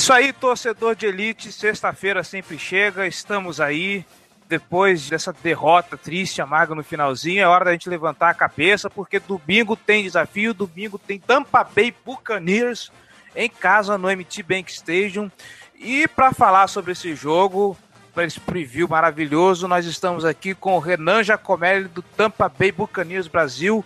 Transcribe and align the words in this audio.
isso 0.00 0.14
aí, 0.14 0.32
torcedor 0.32 0.96
de 0.96 1.04
elite. 1.04 1.52
Sexta-feira 1.52 2.24
sempre 2.24 2.58
chega, 2.58 3.06
estamos 3.06 3.60
aí. 3.60 4.02
Depois 4.48 5.10
dessa 5.10 5.30
derrota 5.30 5.94
triste, 5.94 6.40
amarga 6.40 6.74
no 6.74 6.82
finalzinho, 6.82 7.42
é 7.42 7.46
hora 7.46 7.66
da 7.66 7.72
gente 7.72 7.86
levantar 7.86 8.30
a 8.30 8.34
cabeça, 8.34 8.88
porque 8.88 9.20
domingo 9.20 9.76
tem 9.76 10.02
desafio, 10.02 10.54
domingo 10.54 10.98
tem 10.98 11.20
Tampa 11.20 11.62
Bay 11.62 11.94
Buccaneers 12.02 12.90
em 13.36 13.50
casa 13.50 13.98
no 13.98 14.08
MT 14.08 14.42
Bank 14.42 14.72
Stadium. 14.72 15.30
E 15.78 16.08
para 16.08 16.32
falar 16.32 16.66
sobre 16.68 16.92
esse 16.92 17.14
jogo, 17.14 17.76
para 18.14 18.24
esse 18.24 18.40
preview 18.40 18.88
maravilhoso, 18.88 19.68
nós 19.68 19.84
estamos 19.84 20.24
aqui 20.24 20.54
com 20.54 20.76
o 20.76 20.80
Renan 20.80 21.22
Jacomelli 21.22 21.88
do 21.88 22.00
Tampa 22.00 22.48
Bay 22.48 22.72
Buccaneers 22.72 23.28
Brasil, 23.28 23.84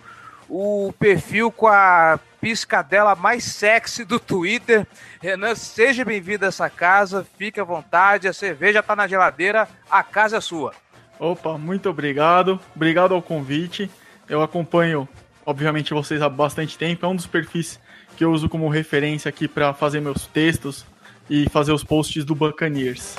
o 0.49 0.93
perfil 0.99 1.51
com 1.51 1.67
a 1.67 2.19
piscadela 2.39 3.15
mais 3.15 3.43
sexy 3.43 4.05
do 4.05 4.19
Twitter. 4.19 4.85
Renan, 5.21 5.55
seja 5.55 6.05
bem-vindo 6.05 6.45
a 6.45 6.49
essa 6.49 6.69
casa, 6.69 7.25
fique 7.37 7.59
à 7.59 7.63
vontade, 7.63 8.27
a 8.27 8.33
cerveja 8.33 8.79
está 8.79 8.95
na 8.95 9.07
geladeira, 9.07 9.67
a 9.89 10.03
casa 10.03 10.37
é 10.37 10.41
sua. 10.41 10.73
Opa, 11.19 11.57
muito 11.57 11.89
obrigado, 11.89 12.59
obrigado 12.75 13.13
ao 13.13 13.21
convite. 13.21 13.89
Eu 14.27 14.41
acompanho, 14.41 15.07
obviamente, 15.45 15.93
vocês 15.93 16.21
há 16.21 16.29
bastante 16.29 16.77
tempo, 16.77 17.05
é 17.05 17.09
um 17.09 17.15
dos 17.15 17.25
perfis 17.25 17.79
que 18.15 18.23
eu 18.23 18.31
uso 18.31 18.47
como 18.47 18.69
referência 18.69 19.29
aqui 19.29 19.47
para 19.47 19.73
fazer 19.73 19.99
meus 19.99 20.25
textos 20.27 20.85
e 21.29 21.49
fazer 21.49 21.71
os 21.71 21.83
posts 21.83 22.23
do 22.23 22.35
Buccaneers. 22.35 23.15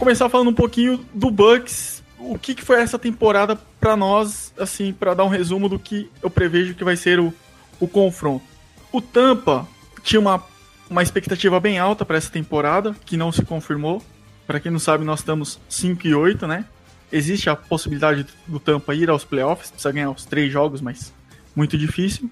Começar 0.00 0.30
falando 0.30 0.48
um 0.48 0.54
pouquinho 0.54 1.04
do 1.12 1.30
Bucks. 1.30 2.02
O 2.18 2.38
que, 2.38 2.54
que 2.54 2.62
foi 2.62 2.80
essa 2.80 2.98
temporada 2.98 3.54
para 3.78 3.94
nós, 3.94 4.50
assim, 4.58 4.94
para 4.94 5.12
dar 5.12 5.24
um 5.24 5.28
resumo 5.28 5.68
do 5.68 5.78
que 5.78 6.10
eu 6.22 6.30
prevejo 6.30 6.74
que 6.74 6.82
vai 6.82 6.96
ser 6.96 7.20
o, 7.20 7.32
o 7.78 7.86
confronto. 7.86 8.44
O 8.90 9.02
Tampa 9.02 9.68
tinha 10.02 10.18
uma, 10.18 10.42
uma 10.88 11.02
expectativa 11.02 11.60
bem 11.60 11.78
alta 11.78 12.02
para 12.02 12.16
essa 12.16 12.30
temporada, 12.30 12.96
que 13.04 13.14
não 13.14 13.30
se 13.30 13.42
confirmou. 13.44 14.02
Para 14.46 14.58
quem 14.58 14.72
não 14.72 14.78
sabe, 14.78 15.04
nós 15.04 15.20
estamos 15.20 15.60
5 15.68 16.06
e 16.06 16.14
8, 16.14 16.46
né? 16.46 16.64
Existe 17.12 17.50
a 17.50 17.56
possibilidade 17.56 18.26
do 18.46 18.58
Tampa 18.58 18.94
ir 18.94 19.10
aos 19.10 19.24
playoffs, 19.24 19.70
precisa 19.70 19.92
ganhar 19.92 20.10
os 20.10 20.24
três 20.24 20.50
jogos, 20.50 20.80
mas 20.80 21.12
muito 21.54 21.76
difícil. 21.76 22.30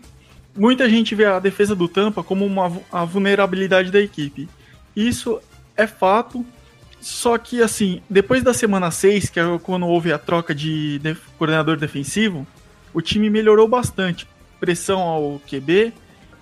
Muita 0.57 0.89
gente 0.89 1.15
vê 1.15 1.27
a 1.27 1.39
defesa 1.39 1.77
do 1.77 1.87
Tampa 1.87 2.23
como 2.23 2.47
uma 2.47 2.81
a 2.91 3.05
vulnerabilidade 3.05 3.91
da 3.91 4.01
equipe. 4.01 4.49
Isso 4.97 5.39
é 5.77 5.87
fato, 5.87 6.45
só 7.01 7.39
que, 7.39 7.63
assim, 7.63 8.03
depois 8.09 8.43
da 8.43 8.53
semana 8.53 8.91
6, 8.91 9.31
que 9.31 9.39
é 9.39 9.59
quando 9.63 9.87
houve 9.87 10.13
a 10.13 10.19
troca 10.19 10.55
de 10.55 10.99
def 10.99 11.21
coordenador 11.39 11.77
defensivo, 11.77 12.47
o 12.93 13.01
time 13.01 13.31
melhorou 13.31 13.69
bastante. 13.69 14.27
Pressão 14.59 15.01
ao 15.01 15.41
QB 15.49 15.93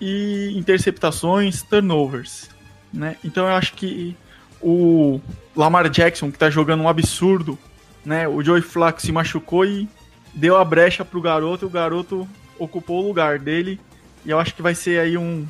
e 0.01 0.53
interceptações, 0.55 1.61
turnovers. 1.61 2.49
Né? 2.91 3.15
Então 3.23 3.47
eu 3.47 3.53
acho 3.53 3.73
que 3.73 4.15
o 4.61 5.21
Lamar 5.55 5.89
Jackson, 5.89 6.31
que 6.31 6.37
tá 6.37 6.49
jogando 6.49 6.81
um 6.81 6.89
absurdo, 6.89 7.57
né? 8.03 8.27
O 8.27 8.41
Joey 8.43 8.61
Flacco 8.61 9.01
se 9.01 9.11
machucou 9.11 9.65
e 9.65 9.87
deu 10.33 10.57
a 10.57 10.65
brecha 10.65 11.05
pro 11.05 11.21
garoto, 11.21 11.65
e 11.65 11.67
o 11.67 11.69
garoto 11.69 12.27
ocupou 12.57 13.03
o 13.03 13.07
lugar 13.07 13.37
dele. 13.37 13.79
E 14.25 14.31
eu 14.31 14.39
acho 14.39 14.55
que 14.55 14.61
vai 14.61 14.73
ser 14.73 14.99
aí 14.99 15.17
um 15.17 15.45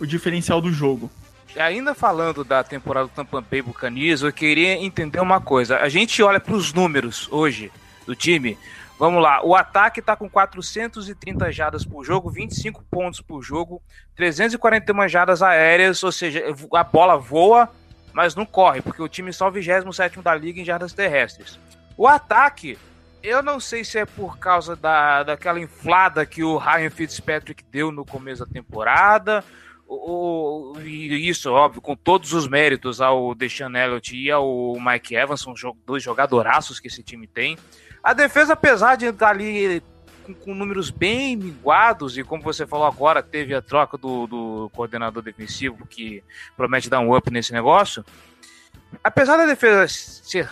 o 0.00 0.06
diferencial 0.06 0.60
do 0.60 0.72
jogo 0.72 1.10
ainda 1.56 1.94
falando 1.94 2.44
da 2.44 2.62
temporada 2.62 3.06
do 3.06 3.12
Tampa 3.12 3.40
Bay 3.40 3.62
Buccaneers, 3.62 4.22
eu 4.22 4.32
queria 4.32 4.74
entender 4.74 5.20
uma 5.20 5.40
coisa. 5.40 5.78
A 5.78 5.88
gente 5.88 6.22
olha 6.22 6.40
para 6.40 6.54
os 6.54 6.72
números 6.72 7.28
hoje 7.30 7.72
do 8.06 8.14
time. 8.14 8.58
Vamos 8.98 9.22
lá, 9.22 9.44
o 9.44 9.54
ataque 9.54 10.00
está 10.00 10.16
com 10.16 10.28
430 10.28 11.52
jardas 11.52 11.84
por 11.84 12.04
jogo, 12.04 12.30
25 12.30 12.82
pontos 12.90 13.20
por 13.20 13.42
jogo, 13.42 13.80
341 14.16 15.08
jardas 15.08 15.40
aéreas, 15.40 16.02
ou 16.02 16.10
seja, 16.10 16.42
a 16.74 16.82
bola 16.82 17.16
voa, 17.16 17.70
mas 18.12 18.34
não 18.34 18.44
corre, 18.44 18.82
porque 18.82 19.00
o 19.00 19.06
time 19.06 19.32
só 19.32 19.46
é 19.46 19.48
o 19.50 19.52
27 19.52 20.20
da 20.20 20.34
liga 20.34 20.60
em 20.60 20.64
jardas 20.64 20.92
terrestres. 20.92 21.60
O 21.96 22.08
ataque, 22.08 22.76
eu 23.22 23.40
não 23.40 23.60
sei 23.60 23.84
se 23.84 23.98
é 23.98 24.04
por 24.04 24.36
causa 24.38 24.74
da, 24.74 25.22
daquela 25.22 25.60
inflada 25.60 26.26
que 26.26 26.42
o 26.42 26.56
Ryan 26.56 26.90
Fitzpatrick 26.90 27.62
deu 27.70 27.92
no 27.92 28.04
começo 28.04 28.44
da 28.44 28.52
temporada, 28.52 29.44
o, 29.88 30.74
isso, 30.84 31.50
óbvio, 31.50 31.80
com 31.80 31.96
todos 31.96 32.34
os 32.34 32.46
méritos 32.46 33.00
ao 33.00 33.34
Deshaun 33.34 33.74
Elliott 33.74 34.14
e 34.14 34.30
ao 34.30 34.76
Mike 34.78 35.16
Evans, 35.16 35.40
são 35.40 35.54
dois 35.86 36.02
jogadoraços 36.02 36.78
que 36.78 36.88
esse 36.88 37.02
time 37.02 37.26
tem. 37.26 37.56
A 38.02 38.12
defesa, 38.12 38.52
apesar 38.52 38.96
de 38.96 39.06
estar 39.06 39.30
ali 39.30 39.82
com, 40.24 40.34
com, 40.34 40.54
números 40.54 40.90
bem 40.90 41.36
minguados, 41.36 42.18
e 42.18 42.22
como 42.22 42.42
você 42.42 42.66
falou 42.66 42.86
agora, 42.86 43.22
teve 43.22 43.54
a 43.54 43.62
troca 43.62 43.96
do, 43.96 44.26
do 44.26 44.70
coordenador 44.74 45.22
defensivo 45.22 45.86
que 45.86 46.22
promete 46.54 46.90
dar 46.90 47.00
um 47.00 47.16
up 47.16 47.30
nesse 47.30 47.52
negócio. 47.54 48.04
Apesar 49.02 49.38
da 49.38 49.46
defesa 49.46 49.88
ser, 49.88 50.50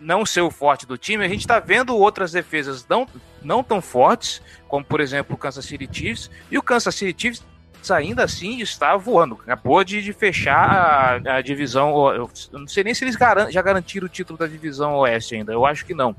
não 0.00 0.24
ser 0.24 0.40
o 0.40 0.50
forte 0.50 0.86
do 0.86 0.96
time, 0.96 1.24
a 1.24 1.28
gente 1.28 1.40
está 1.40 1.60
vendo 1.60 1.94
outras 1.94 2.32
defesas 2.32 2.86
não, 2.88 3.06
não 3.42 3.62
tão 3.62 3.82
fortes, 3.82 4.40
como 4.66 4.82
por 4.82 4.98
exemplo 4.98 5.34
o 5.34 5.38
Kansas 5.38 5.66
City 5.66 5.88
Chiefs, 5.92 6.30
e 6.50 6.56
o 6.56 6.62
Kansas 6.62 6.94
City 6.94 7.14
Chiefs 7.20 7.44
ainda 7.90 8.24
assim 8.24 8.60
está 8.60 8.96
voando. 8.96 9.38
Acabou 9.42 9.82
de, 9.84 10.02
de 10.02 10.12
fechar 10.12 11.20
a, 11.26 11.36
a 11.36 11.42
divisão. 11.42 12.14
Eu, 12.14 12.30
não 12.52 12.66
sei 12.66 12.84
nem 12.84 12.94
se 12.94 13.04
eles 13.04 13.16
garan 13.16 13.50
já 13.50 13.62
garantiram 13.62 14.06
o 14.06 14.08
título 14.08 14.38
da 14.38 14.46
divisão 14.46 14.96
Oeste 14.96 15.34
ainda. 15.34 15.52
Eu 15.52 15.64
acho 15.64 15.84
que 15.84 15.94
não. 15.94 16.14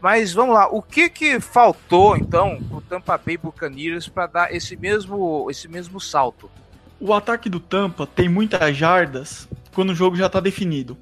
Mas 0.00 0.32
vamos 0.32 0.54
lá, 0.54 0.66
o 0.68 0.80
que 0.80 1.10
que 1.10 1.40
faltou 1.40 2.16
então 2.16 2.58
pro 2.68 2.80
Tampa 2.80 3.18
Bay 3.18 3.36
Buccaneers 3.36 4.08
para 4.08 4.26
dar 4.26 4.54
esse 4.54 4.74
mesmo 4.74 5.46
esse 5.50 5.68
mesmo 5.68 6.00
salto? 6.00 6.50
O 6.98 7.12
ataque 7.12 7.48
do 7.50 7.60
Tampa 7.60 8.06
tem 8.06 8.28
muitas 8.28 8.74
jardas 8.76 9.48
quando 9.74 9.90
o 9.90 9.94
jogo 9.94 10.16
já 10.16 10.26
está 10.26 10.40
definido. 10.40 10.96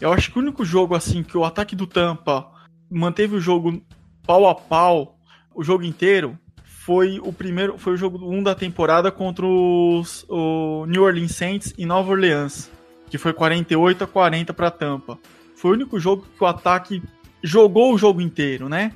Eu 0.00 0.12
acho 0.12 0.32
que 0.32 0.38
o 0.38 0.42
único 0.42 0.64
jogo 0.64 0.94
assim 0.94 1.22
que 1.22 1.36
o 1.36 1.44
ataque 1.44 1.76
do 1.76 1.86
Tampa 1.86 2.50
manteve 2.90 3.36
o 3.36 3.40
jogo 3.40 3.82
pau 4.26 4.48
a 4.48 4.54
pau 4.54 5.18
o 5.54 5.64
jogo 5.64 5.84
inteiro 5.84 6.38
foi 6.88 7.20
o 7.22 7.30
primeiro, 7.34 7.76
foi 7.76 7.92
o 7.92 7.96
jogo 7.98 8.16
1 8.16 8.38
um 8.38 8.42
da 8.42 8.54
temporada 8.54 9.10
contra 9.10 9.44
os, 9.44 10.24
o 10.26 10.86
New 10.86 11.02
Orleans 11.02 11.32
Saints 11.32 11.74
em 11.76 11.84
Nova 11.84 12.12
Orleans, 12.12 12.70
que 13.10 13.18
foi 13.18 13.34
48 13.34 14.04
a 14.04 14.06
40 14.06 14.54
para 14.54 14.70
Tampa. 14.70 15.18
Foi 15.54 15.72
o 15.72 15.74
único 15.74 16.00
jogo 16.00 16.24
que 16.34 16.42
o 16.42 16.46
ataque 16.46 17.02
jogou 17.42 17.92
o 17.92 17.98
jogo 17.98 18.22
inteiro, 18.22 18.70
né? 18.70 18.90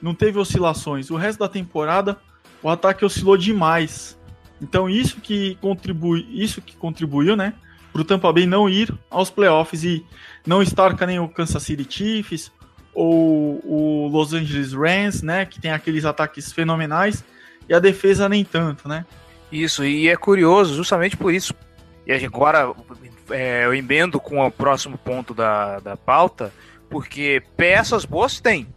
Não 0.00 0.14
teve 0.14 0.38
oscilações. 0.38 1.10
O 1.10 1.16
resto 1.16 1.40
da 1.40 1.48
temporada 1.48 2.16
o 2.62 2.68
ataque 2.70 3.04
oscilou 3.04 3.36
demais. 3.36 4.16
Então 4.60 4.88
isso 4.88 5.20
que 5.20 5.56
contribui, 5.56 6.24
isso 6.30 6.62
que 6.62 6.76
contribuiu, 6.76 7.34
né, 7.34 7.54
para 7.92 8.02
o 8.02 8.04
Tampa 8.04 8.32
Bay 8.32 8.46
não 8.46 8.70
ir 8.70 8.96
aos 9.10 9.30
playoffs 9.30 9.82
e 9.82 10.06
não 10.46 10.62
estar 10.62 10.96
com 10.96 11.04
nem 11.04 11.18
o 11.18 11.28
Kansas 11.28 11.64
City 11.64 11.84
Chiefs 11.90 12.52
ou 12.94 13.60
o 13.64 14.08
Los 14.12 14.32
Angeles 14.32 14.72
Rams, 14.72 15.22
né, 15.22 15.44
que 15.44 15.60
tem 15.60 15.72
aqueles 15.72 16.04
ataques 16.04 16.52
fenomenais 16.52 17.24
e 17.72 17.74
a 17.74 17.78
defesa 17.78 18.28
nem 18.28 18.44
tanto, 18.44 18.86
né? 18.86 19.06
Isso, 19.50 19.82
e 19.82 20.06
é 20.06 20.14
curioso 20.14 20.74
justamente 20.74 21.16
por 21.16 21.32
isso. 21.32 21.54
E 22.06 22.12
agora 22.12 22.70
é, 23.30 23.64
eu 23.64 23.74
emendo 23.74 24.20
com 24.20 24.44
o 24.46 24.50
próximo 24.50 24.98
ponto 24.98 25.32
da, 25.32 25.80
da 25.80 25.96
pauta, 25.96 26.52
porque 26.90 27.42
peças 27.56 28.04
boas 28.04 28.40
tem. 28.40 28.68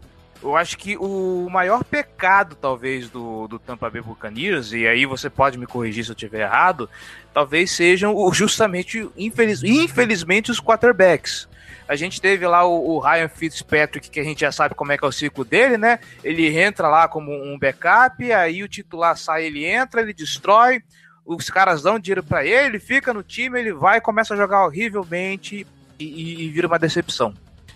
Eu 0.42 0.56
acho 0.56 0.78
que 0.78 0.96
o 0.96 1.46
maior 1.50 1.84
pecado, 1.84 2.56
talvez, 2.56 3.10
do, 3.10 3.46
do 3.46 3.58
Tampa 3.58 3.90
Bay 3.90 4.00
Buccaneers, 4.00 4.72
e 4.72 4.86
aí 4.86 5.04
você 5.04 5.28
pode 5.28 5.58
me 5.58 5.66
corrigir 5.66 6.02
se 6.02 6.10
eu 6.10 6.14
estiver 6.14 6.40
errado, 6.40 6.88
talvez 7.34 7.72
sejam 7.72 8.14
justamente, 8.32 9.10
infeliz, 9.14 9.62
infelizmente, 9.62 10.50
os 10.50 10.60
quarterbacks. 10.60 11.46
A 11.88 11.94
gente 11.94 12.20
teve 12.20 12.46
lá 12.46 12.64
o, 12.64 12.96
o, 12.96 12.98
Ryan 12.98 13.28
Fitzpatrick, 13.28 14.10
que 14.10 14.20
a 14.20 14.24
gente 14.24 14.40
já 14.40 14.50
sabe 14.50 14.74
como 14.74 14.92
é 14.92 14.98
que 14.98 15.04
é 15.04 15.08
o 15.08 15.12
ciclo 15.12 15.44
dele, 15.44 15.78
né? 15.78 16.00
Ele 16.24 16.58
entra 16.58 16.88
lá 16.88 17.06
como 17.06 17.30
um 17.32 17.58
backup, 17.58 18.32
aí 18.32 18.62
o 18.62 18.68
titular 18.68 19.16
sai, 19.16 19.44
ele 19.44 19.64
entra, 19.64 20.00
ele 20.00 20.12
destrói, 20.12 20.82
os 21.24 21.48
caras 21.48 21.82
dão 21.82 21.98
dinheiro 21.98 22.22
para 22.22 22.44
ele, 22.44 22.66
ele 22.66 22.80
fica 22.80 23.14
no 23.14 23.22
time, 23.22 23.58
ele 23.58 23.72
vai, 23.72 24.00
começa 24.00 24.34
a 24.34 24.36
jogar 24.36 24.64
horrivelmente 24.64 25.66
e, 25.98 26.04
e, 26.04 26.44
e 26.44 26.48
vira 26.50 26.66
uma 26.66 26.78
decepção. 26.78 27.34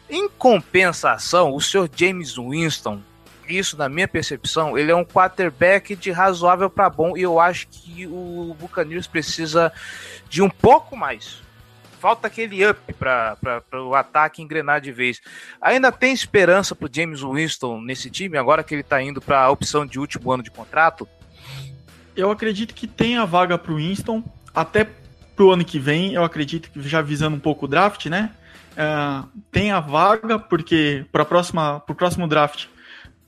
Em 0.09 0.29
compensação, 0.29 1.55
o 1.55 1.61
senhor 1.61 1.89
James 1.95 2.37
Winston, 2.37 3.01
isso 3.49 3.77
na 3.77 3.89
minha 3.89 4.09
percepção, 4.09 4.77
ele 4.77 4.91
é 4.91 4.95
um 4.95 5.05
quarterback 5.05 5.95
de 5.95 6.11
razoável 6.11 6.69
para 6.69 6.91
bom 6.91 7.17
e 7.17 7.23
eu 7.23 7.39
acho 7.39 7.69
que 7.69 8.07
o 8.07 8.57
Buccaneers 8.59 9.07
precisa 9.07 9.73
de 10.29 10.43
um 10.43 10.51
pouco 10.51 10.97
mais. 10.97 11.43
Falta 12.01 12.29
aquele 12.29 12.67
up 12.67 12.81
para 12.95 13.37
o 13.75 13.95
ataque 13.95 14.41
engrenar 14.41 14.81
de 14.81 14.91
vez. 14.91 15.21
Ainda 15.61 15.93
tem 15.93 16.15
esperança 16.15 16.75
para 16.75 16.89
James 16.91 17.21
Winston 17.21 17.81
nesse 17.83 18.11
time, 18.11 18.39
agora 18.39 18.65
que 18.65 18.75
ele 18.75 18.81
está 18.81 19.03
indo 19.03 19.21
para 19.21 19.43
a 19.43 19.51
opção 19.51 19.85
de 19.85 20.01
último 20.01 20.33
ano 20.33 20.43
de 20.43 20.51
contrato? 20.51 21.07
Eu 22.17 22.31
acredito 22.31 22.75
que 22.75 22.87
tem 22.87 23.19
a 23.19 23.27
vaga 23.27 23.59
para 23.59 23.73
o 23.73 23.77
Winston, 23.77 24.25
até 24.55 24.85
para 25.37 25.45
o 25.45 25.51
ano 25.51 25.63
que 25.63 25.79
vem. 25.79 26.15
Eu 26.15 26.25
acredito 26.25 26.71
que 26.71 26.83
já 26.83 27.03
visando 27.03 27.37
um 27.37 27.41
pouco 27.41 27.67
o 27.67 27.69
draft, 27.69 28.07
né? 28.07 28.31
Uh, 28.73 29.29
tem 29.53 29.71
a 29.71 29.81
vaga, 29.81 30.39
porque 30.39 31.05
para 31.13 31.23
o 31.23 31.95
próximo 31.95 32.27
draft 32.27 32.67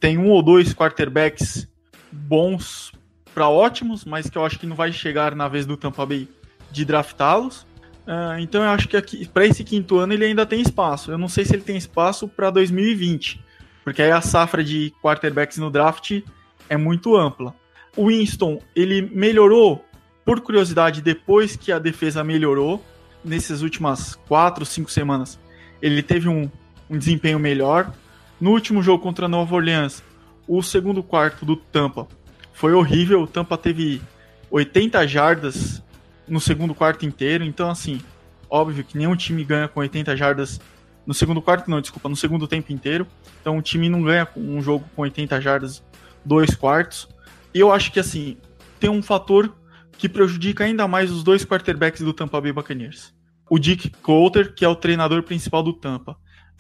tem 0.00 0.16
um 0.16 0.30
ou 0.30 0.42
dois 0.42 0.72
quarterbacks 0.72 1.69
bons 2.10 2.90
para 3.34 3.48
ótimos, 3.48 4.04
mas 4.04 4.30
que 4.30 4.38
eu 4.38 4.44
acho 4.44 4.58
que 4.58 4.66
não 4.66 4.76
vai 4.76 4.92
chegar 4.92 5.34
na 5.34 5.46
vez 5.46 5.66
do 5.66 5.76
Tampa 5.76 6.06
Bay 6.06 6.26
de 6.70 6.84
draftá-los. 6.84 7.66
Uh, 8.06 8.38
então 8.40 8.62
eu 8.62 8.70
acho 8.70 8.88
que 8.88 9.28
para 9.28 9.46
esse 9.46 9.62
quinto 9.62 9.99
ano 9.99 10.12
ele 10.12 10.25
ainda 10.25 10.44
tem 10.44 10.60
espaço. 10.60 11.10
Eu 11.10 11.19
não 11.19 11.28
sei 11.28 11.44
se 11.44 11.54
ele 11.54 11.62
tem 11.62 11.76
espaço 11.76 12.26
para 12.26 12.50
2020, 12.50 13.43
porque 13.84 14.02
aí 14.02 14.10
a 14.10 14.20
safra 14.20 14.62
de 14.62 14.93
quarterbacks 15.02 15.58
no 15.58 15.70
draft 15.70 16.20
é 16.69 16.76
muito 16.76 17.16
ampla. 17.16 17.54
O 17.96 18.08
Winston 18.08 18.60
ele 18.75 19.02
melhorou, 19.02 19.84
por 20.25 20.40
curiosidade, 20.40 21.02
depois 21.02 21.56
que 21.56 21.70
a 21.70 21.78
defesa 21.78 22.25
melhorou 22.25 22.84
nessas 23.25 23.62
últimas 23.62 24.16
quatro, 24.26 24.64
cinco 24.64 24.90
semanas, 24.90 25.38
ele 25.81 26.02
teve 26.02 26.28
um, 26.28 26.50
um 26.90 26.98
desempenho 26.98 27.38
melhor. 27.38 27.93
No 28.40 28.50
último 28.50 28.82
jogo 28.82 29.02
contra 29.02 29.28
Nova 29.28 29.55
Orleans, 29.55 30.02
o 30.48 30.62
segundo 30.62 31.02
quarto 31.02 31.44
do 31.44 31.55
Tampa 31.56 32.08
foi 32.52 32.72
horrível. 32.72 33.22
O 33.22 33.26
Tampa 33.26 33.56
teve 33.56 34.02
80 34.50 35.06
jardas 35.06 35.82
no 36.26 36.40
segundo 36.40 36.74
quarto 36.74 37.04
inteiro. 37.06 37.44
Então, 37.44 37.70
assim, 37.70 38.00
óbvio 38.48 38.84
que 38.84 38.96
nenhum 38.96 39.16
time 39.16 39.44
ganha 39.44 39.69
com 39.69 39.80
80 39.80 40.16
jardas 40.16 40.60
no 41.06 41.12
segundo 41.12 41.42
quarto, 41.42 41.69
não, 41.69 41.80
desculpa, 41.80 42.08
no 42.08 42.16
segundo 42.16 42.46
tempo 42.46 42.72
inteiro. 42.72 43.06
Então, 43.40 43.58
o 43.58 43.62
time 43.62 43.88
não 43.88 44.02
ganha 44.02 44.28
um 44.36 44.62
jogo 44.62 44.84
com 44.94 45.02
80 45.02 45.40
jardas 45.40 45.82
dois 46.24 46.54
quartos. 46.54 47.08
Eu 47.52 47.72
acho 47.72 47.92
que, 47.92 47.98
assim, 47.98 48.36
tem 48.78 48.88
um 48.88 49.02
fator 49.02 49.52
que 49.98 50.08
prejudica 50.08 50.64
ainda 50.64 50.86
mais 50.86 51.10
os 51.10 51.24
dois 51.24 51.44
quarterbacks 51.44 52.02
do 52.02 52.12
Tampa 52.12 52.40
Bay 52.40 52.52
Buccaneers 52.52 53.12
o 53.52 53.58
Dick 53.58 53.90
Coulter, 54.02 54.54
que 54.54 54.64
é 54.64 54.69
o 54.69 54.74
treinador 54.74 55.22
principal 55.22 55.62
do 55.62 55.74
Tampa. 55.74 56.16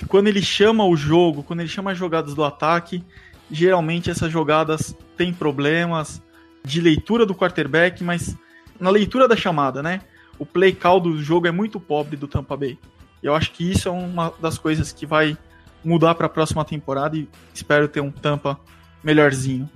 Quando 0.08 0.26
ele 0.26 0.42
chama 0.42 0.84
o 0.84 0.94
jogo, 0.94 1.42
quando 1.42 1.60
ele 1.60 1.68
chama 1.70 1.92
as 1.92 1.96
jogadas 1.96 2.34
do 2.34 2.44
ataque, 2.44 3.02
geralmente 3.50 4.10
essas 4.10 4.30
jogadas 4.30 4.94
têm 5.16 5.32
problemas 5.32 6.22
de 6.62 6.82
leitura 6.82 7.24
do 7.24 7.34
quarterback, 7.34 8.04
mas 8.04 8.36
na 8.82 8.90
leitura 8.90 9.28
da 9.28 9.36
chamada, 9.36 9.80
né? 9.80 10.00
O 10.38 10.44
play 10.44 10.72
call 10.72 10.98
do 10.98 11.22
jogo 11.22 11.46
é 11.46 11.52
muito 11.52 11.78
pobre 11.78 12.16
do 12.16 12.26
Tampa 12.26 12.56
Bay. 12.56 12.76
Eu 13.22 13.32
acho 13.32 13.52
que 13.52 13.70
isso 13.70 13.88
é 13.88 13.92
uma 13.92 14.34
das 14.40 14.58
coisas 14.58 14.90
que 14.92 15.06
vai 15.06 15.38
mudar 15.84 16.16
para 16.16 16.26
a 16.26 16.28
próxima 16.28 16.64
temporada 16.64 17.16
e 17.16 17.28
espero 17.54 17.86
ter 17.86 18.00
um 18.00 18.10
Tampa 18.10 18.58
melhorzinho. 19.02 19.70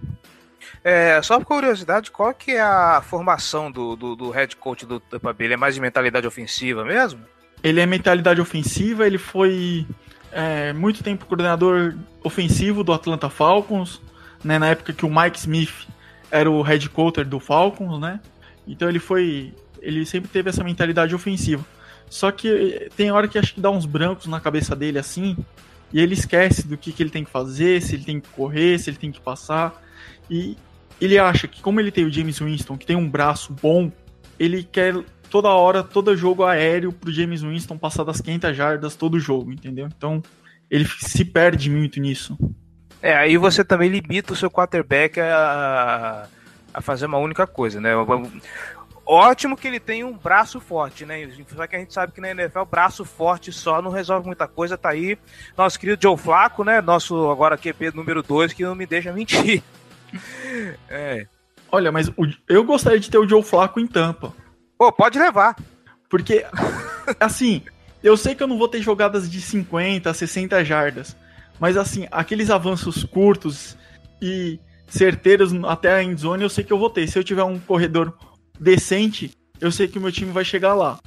É, 0.82 1.22
só 1.22 1.38
por 1.38 1.46
curiosidade, 1.46 2.10
qual 2.10 2.34
que 2.34 2.50
é 2.50 2.60
a 2.60 3.00
formação 3.00 3.70
do, 3.70 3.94
do, 3.94 4.16
do 4.16 4.30
head 4.30 4.56
coach 4.56 4.84
do 4.84 4.98
Tampa 4.98 5.32
Bay? 5.32 5.46
Ele 5.46 5.54
é 5.54 5.56
mais 5.56 5.76
de 5.76 5.80
mentalidade 5.80 6.26
ofensiva 6.26 6.84
mesmo? 6.84 7.20
Ele 7.62 7.80
é 7.80 7.86
mentalidade 7.86 8.40
ofensiva, 8.40 9.06
ele 9.06 9.18
foi 9.18 9.86
é, 10.32 10.72
muito 10.72 11.04
tempo 11.04 11.26
coordenador 11.26 11.94
ofensivo 12.24 12.82
do 12.82 12.92
Atlanta 12.92 13.30
Falcons, 13.30 14.02
né, 14.42 14.58
na 14.58 14.66
época 14.68 14.92
que 14.92 15.06
o 15.06 15.08
Mike 15.08 15.38
Smith 15.38 15.86
era 16.28 16.50
o 16.50 16.60
head 16.60 16.88
coach 16.90 17.22
do 17.22 17.38
Falcons, 17.38 18.00
né? 18.00 18.20
Então 18.66 18.88
ele 18.88 18.98
foi, 18.98 19.54
ele 19.80 20.04
sempre 20.04 20.28
teve 20.28 20.50
essa 20.50 20.64
mentalidade 20.64 21.14
ofensiva. 21.14 21.64
Só 22.08 22.30
que 22.30 22.88
tem 22.96 23.10
hora 23.10 23.28
que 23.28 23.38
acho 23.38 23.54
que 23.54 23.60
dá 23.60 23.70
uns 23.70 23.86
brancos 23.86 24.26
na 24.26 24.40
cabeça 24.40 24.76
dele 24.76 24.98
assim, 24.98 25.36
e 25.92 26.00
ele 26.00 26.14
esquece 26.14 26.66
do 26.66 26.76
que, 26.76 26.92
que 26.92 27.02
ele 27.02 27.10
tem 27.10 27.24
que 27.24 27.30
fazer, 27.30 27.82
se 27.82 27.94
ele 27.94 28.04
tem 28.04 28.20
que 28.20 28.28
correr, 28.30 28.78
se 28.78 28.90
ele 28.90 28.96
tem 28.96 29.10
que 29.10 29.20
passar. 29.20 29.82
E 30.30 30.56
ele 31.00 31.18
acha 31.18 31.46
que 31.46 31.60
como 31.60 31.80
ele 31.80 31.90
tem 31.90 32.04
o 32.04 32.12
James 32.12 32.38
Winston, 32.38 32.76
que 32.76 32.86
tem 32.86 32.96
um 32.96 33.08
braço 33.08 33.52
bom, 33.52 33.90
ele 34.38 34.62
quer 34.62 34.94
toda 35.30 35.48
hora, 35.48 35.82
todo 35.82 36.16
jogo 36.16 36.44
aéreo 36.44 36.92
pro 36.92 37.12
James 37.12 37.42
Winston 37.42 37.76
passar 37.76 38.04
das 38.04 38.20
500 38.20 38.56
jardas 38.56 38.96
todo 38.96 39.18
jogo, 39.18 39.52
entendeu? 39.52 39.88
Então, 39.96 40.22
ele 40.70 40.86
se 41.00 41.24
perde 41.24 41.70
muito 41.70 42.00
nisso. 42.00 42.36
É, 43.02 43.14
aí 43.14 43.36
você 43.36 43.64
também 43.64 43.88
limita 43.88 44.32
o 44.32 44.36
seu 44.36 44.50
quarterback 44.50 45.20
a, 45.20 46.26
a 46.76 46.82
fazer 46.82 47.06
uma 47.06 47.16
única 47.16 47.46
coisa, 47.46 47.80
né? 47.80 47.92
Ótimo 49.06 49.56
que 49.56 49.66
ele 49.66 49.80
tem 49.80 50.04
um 50.04 50.12
braço 50.12 50.60
forte, 50.60 51.06
né? 51.06 51.26
Só 51.48 51.66
que 51.66 51.74
a 51.74 51.78
gente 51.78 51.94
sabe 51.94 52.12
que 52.12 52.20
na 52.20 52.32
NFL 52.32 52.64
braço 52.70 53.02
forte 53.02 53.50
só 53.50 53.80
não 53.80 53.90
resolve 53.90 54.26
muita 54.26 54.46
coisa. 54.46 54.76
Tá 54.76 54.90
aí 54.90 55.16
nosso 55.56 55.80
querido 55.80 56.02
Joe 56.02 56.18
Flaco, 56.18 56.64
né? 56.64 56.82
Nosso 56.82 57.30
agora 57.30 57.56
QP 57.56 57.92
número 57.94 58.22
2, 58.22 58.52
que 58.52 58.62
não 58.62 58.74
me 58.74 58.84
deixa 58.84 59.10
mentir. 59.10 59.62
é. 60.90 61.26
Olha, 61.72 61.90
mas 61.90 62.08
o, 62.08 62.26
eu 62.46 62.62
gostaria 62.62 63.00
de 63.00 63.10
ter 63.10 63.16
o 63.16 63.26
Joe 63.26 63.42
Flaco 63.42 63.80
em 63.80 63.86
Tampa. 63.86 64.34
Pô, 64.76 64.92
pode 64.92 65.18
levar. 65.18 65.56
Porque, 66.10 66.44
assim, 67.18 67.62
eu 68.02 68.18
sei 68.18 68.34
que 68.34 68.42
eu 68.42 68.46
não 68.46 68.58
vou 68.58 68.68
ter 68.68 68.82
jogadas 68.82 69.30
de 69.30 69.40
50, 69.40 70.12
60 70.12 70.62
jardas. 70.62 71.16
Mas, 71.58 71.78
assim, 71.78 72.06
aqueles 72.10 72.50
avanços 72.50 73.02
curtos 73.04 73.78
e 74.20 74.60
certeiros 74.86 75.52
até 75.64 75.94
a 75.94 76.02
endzone, 76.02 76.42
eu 76.42 76.48
sei 76.48 76.64
que 76.64 76.72
eu 76.72 76.78
vou 76.78 76.90
ter. 76.90 77.06
Se 77.08 77.18
eu 77.18 77.24
tiver 77.24 77.44
um 77.44 77.58
corredor 77.58 78.16
decente, 78.58 79.30
eu 79.60 79.70
sei 79.70 79.88
que 79.88 79.98
o 79.98 80.00
meu 80.00 80.12
time 80.12 80.32
vai 80.32 80.44
chegar 80.44 80.74
lá. 80.74 80.98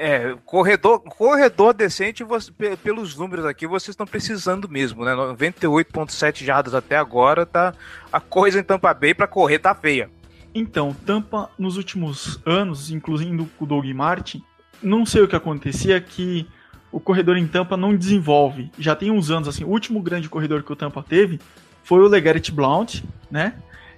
É, 0.00 0.36
corredor, 0.44 1.00
corredor 1.00 1.74
decente, 1.74 2.22
você, 2.22 2.52
pelos 2.84 3.16
números 3.16 3.44
aqui, 3.44 3.66
vocês 3.66 3.88
estão 3.90 4.06
precisando 4.06 4.68
mesmo, 4.68 5.04
né? 5.04 5.12
98.7 5.12 6.44
jardas 6.44 6.72
até 6.72 6.96
agora, 6.96 7.44
tá 7.44 7.74
a 8.12 8.20
coisa 8.20 8.60
em 8.60 8.62
Tampa 8.62 8.94
Bay 8.94 9.12
para 9.12 9.26
correr 9.26 9.58
tá 9.58 9.74
feia. 9.74 10.08
Então, 10.54 10.94
Tampa 11.04 11.50
nos 11.58 11.76
últimos 11.76 12.40
anos, 12.46 12.92
incluindo 12.92 13.48
o 13.58 13.66
Doug 13.66 13.86
Martin, 13.86 14.42
não 14.80 15.04
sei 15.04 15.22
o 15.22 15.28
que 15.28 15.34
acontecia 15.34 16.00
que 16.00 16.46
o 16.92 17.00
corredor 17.00 17.36
em 17.36 17.46
Tampa 17.46 17.76
não 17.76 17.96
desenvolve. 17.96 18.70
Já 18.78 18.94
tem 18.94 19.10
uns 19.10 19.32
anos 19.32 19.48
assim, 19.48 19.64
o 19.64 19.68
último 19.68 20.00
grande 20.00 20.28
corredor 20.28 20.62
que 20.62 20.72
o 20.72 20.76
Tampa 20.76 21.02
teve 21.02 21.40
foi 21.88 22.00
o 22.00 22.06
Legarrette 22.06 22.52
Blount, 22.52 23.02
né? 23.30 23.54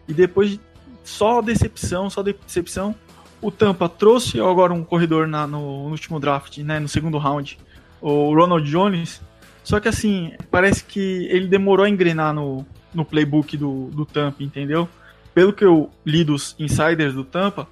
E 0.06 0.14
depois 0.14 0.60
só 1.02 1.42
decepção, 1.42 2.08
só 2.08 2.22
decepção 2.22 2.94
o 3.42 3.50
Tampa 3.50 3.88
trouxe 3.88 4.40
agora 4.40 4.72
um 4.72 4.84
corredor 4.84 5.26
na, 5.26 5.44
no, 5.44 5.84
no, 5.84 5.90
último 5.90 6.20
draft, 6.20 6.58
né, 6.58 6.78
no 6.78 6.88
segundo 6.88 7.18
round, 7.18 7.58
o 8.00 8.32
Ronald 8.32 8.70
Jones. 8.70 9.20
Só 9.64 9.80
que 9.80 9.88
assim, 9.88 10.32
parece 10.52 10.84
que 10.84 11.26
ele 11.30 11.48
demorou 11.48 11.84
a 11.84 11.88
engrenar 11.88 12.32
no, 12.32 12.64
no 12.94 13.04
playbook 13.04 13.56
do, 13.56 13.86
do 13.86 14.06
Tampa, 14.06 14.44
entendeu? 14.44 14.88
Pelo 15.34 15.52
que 15.52 15.64
eu 15.64 15.90
li 16.06 16.22
dos 16.22 16.54
insiders 16.60 17.14
do 17.14 17.24
Tampa, 17.24 17.62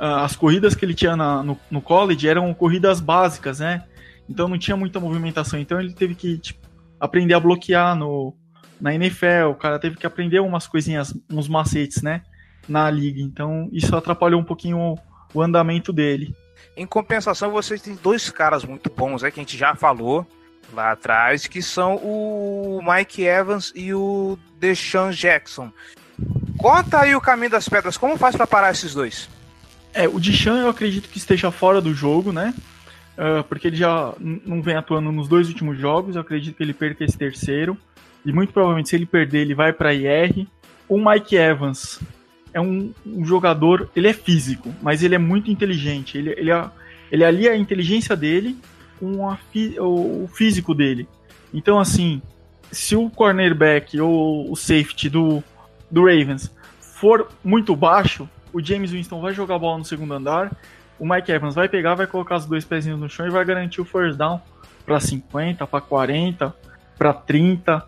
uh, 0.00 0.24
as 0.24 0.34
corridas 0.34 0.74
que 0.74 0.84
ele 0.84 0.94
tinha 0.94 1.14
na, 1.14 1.40
no, 1.40 1.56
no 1.70 1.80
college 1.80 2.26
eram 2.26 2.52
corridas 2.52 3.00
básicas, 3.00 3.60
né? 3.60 3.84
Então 4.28 4.48
não 4.48 4.58
tinha 4.58 4.76
muita 4.76 4.98
movimentação. 4.98 5.60
Então 5.60 5.80
ele 5.80 5.92
teve 5.92 6.14
que 6.14 6.38
tipo, 6.38 6.66
aprender 6.98 7.34
a 7.34 7.40
bloquear 7.40 7.94
no, 7.94 8.34
na 8.80 8.94
NFL. 8.94 9.50
O 9.50 9.54
cara 9.54 9.78
teve 9.78 9.96
que 9.96 10.06
aprender 10.06 10.40
umas 10.40 10.66
coisinhas, 10.66 11.14
uns 11.30 11.48
macetes, 11.48 12.02
né? 12.02 12.22
Na 12.68 12.90
liga. 12.90 13.20
Então 13.20 13.68
isso 13.72 13.94
atrapalhou 13.96 14.40
um 14.40 14.44
pouquinho 14.44 14.96
o 15.32 15.42
andamento 15.42 15.92
dele. 15.92 16.34
Em 16.76 16.86
compensação, 16.86 17.50
vocês 17.50 17.82
têm 17.82 17.94
dois 17.96 18.30
caras 18.30 18.64
muito 18.64 18.90
bons, 18.90 19.22
é 19.22 19.30
que 19.30 19.40
a 19.40 19.42
gente 19.42 19.56
já 19.56 19.74
falou 19.74 20.26
lá 20.72 20.92
atrás, 20.92 21.46
que 21.46 21.62
são 21.62 21.96
o 21.96 22.80
Mike 22.82 23.22
Evans 23.22 23.72
e 23.74 23.92
o 23.94 24.38
Deshaun 24.58 25.10
Jackson. 25.10 25.72
Conta 26.56 27.00
aí 27.00 27.14
o 27.14 27.20
caminho 27.20 27.50
das 27.50 27.68
pedras, 27.68 27.96
como 27.96 28.16
faz 28.16 28.36
para 28.36 28.46
parar 28.46 28.70
esses 28.70 28.94
dois? 28.94 29.28
É, 29.94 30.06
o 30.06 30.20
Deshaun 30.20 30.56
eu 30.56 30.68
acredito 30.68 31.08
que 31.08 31.18
esteja 31.18 31.50
fora 31.50 31.80
do 31.80 31.94
jogo, 31.94 32.32
né? 32.32 32.54
Uh, 33.16 33.42
porque 33.44 33.66
ele 33.66 33.76
já 33.76 34.14
não 34.18 34.62
vem 34.62 34.76
atuando 34.76 35.10
nos 35.10 35.26
dois 35.26 35.48
últimos 35.48 35.78
jogos, 35.78 36.14
eu 36.14 36.22
acredito 36.22 36.56
que 36.56 36.62
ele 36.62 36.74
perca 36.74 37.04
esse 37.04 37.18
terceiro. 37.18 37.76
E 38.28 38.32
muito 38.32 38.52
provavelmente, 38.52 38.90
se 38.90 38.94
ele 38.94 39.06
perder, 39.06 39.38
ele 39.38 39.54
vai 39.54 39.72
para 39.72 39.94
IR. 39.94 40.46
O 40.86 40.98
Mike 40.98 41.34
Evans, 41.34 41.98
é 42.52 42.60
um, 42.60 42.92
um, 43.06 43.24
jogador, 43.24 43.88
ele 43.96 44.06
é 44.06 44.12
físico, 44.12 44.70
mas 44.82 45.02
ele 45.02 45.14
é 45.14 45.18
muito 45.18 45.50
inteligente. 45.50 46.18
Ele, 46.18 46.32
ele, 46.32 46.50
ele 47.10 47.24
alia 47.24 47.52
a 47.52 47.56
inteligência 47.56 48.14
dele 48.14 48.58
com 49.00 49.30
a, 49.30 49.38
o 49.80 50.28
físico 50.28 50.74
dele. 50.74 51.08
Então, 51.54 51.80
assim, 51.80 52.20
se 52.70 52.94
o 52.94 53.08
cornerback 53.08 53.98
ou 53.98 54.52
o 54.52 54.54
safety 54.54 55.08
do, 55.08 55.42
do 55.90 56.04
Ravens 56.04 56.54
for 56.78 57.28
muito 57.42 57.74
baixo, 57.74 58.28
o 58.52 58.62
James 58.62 58.90
Winston 58.90 59.22
vai 59.22 59.32
jogar 59.32 59.54
a 59.54 59.58
bola 59.58 59.78
no 59.78 59.84
segundo 59.86 60.12
andar, 60.12 60.54
o 60.98 61.08
Mike 61.08 61.32
Evans 61.32 61.54
vai 61.54 61.66
pegar, 61.66 61.94
vai 61.94 62.06
colocar 62.06 62.36
os 62.36 62.44
dois 62.44 62.62
pezinhos 62.62 63.00
no 63.00 63.08
chão 63.08 63.26
e 63.26 63.30
vai 63.30 63.42
garantir 63.42 63.80
o 63.80 63.86
first 63.86 64.18
down 64.18 64.38
para 64.84 65.00
50, 65.00 65.66
para 65.66 65.80
40, 65.80 66.54
para 66.98 67.12
30, 67.14 67.87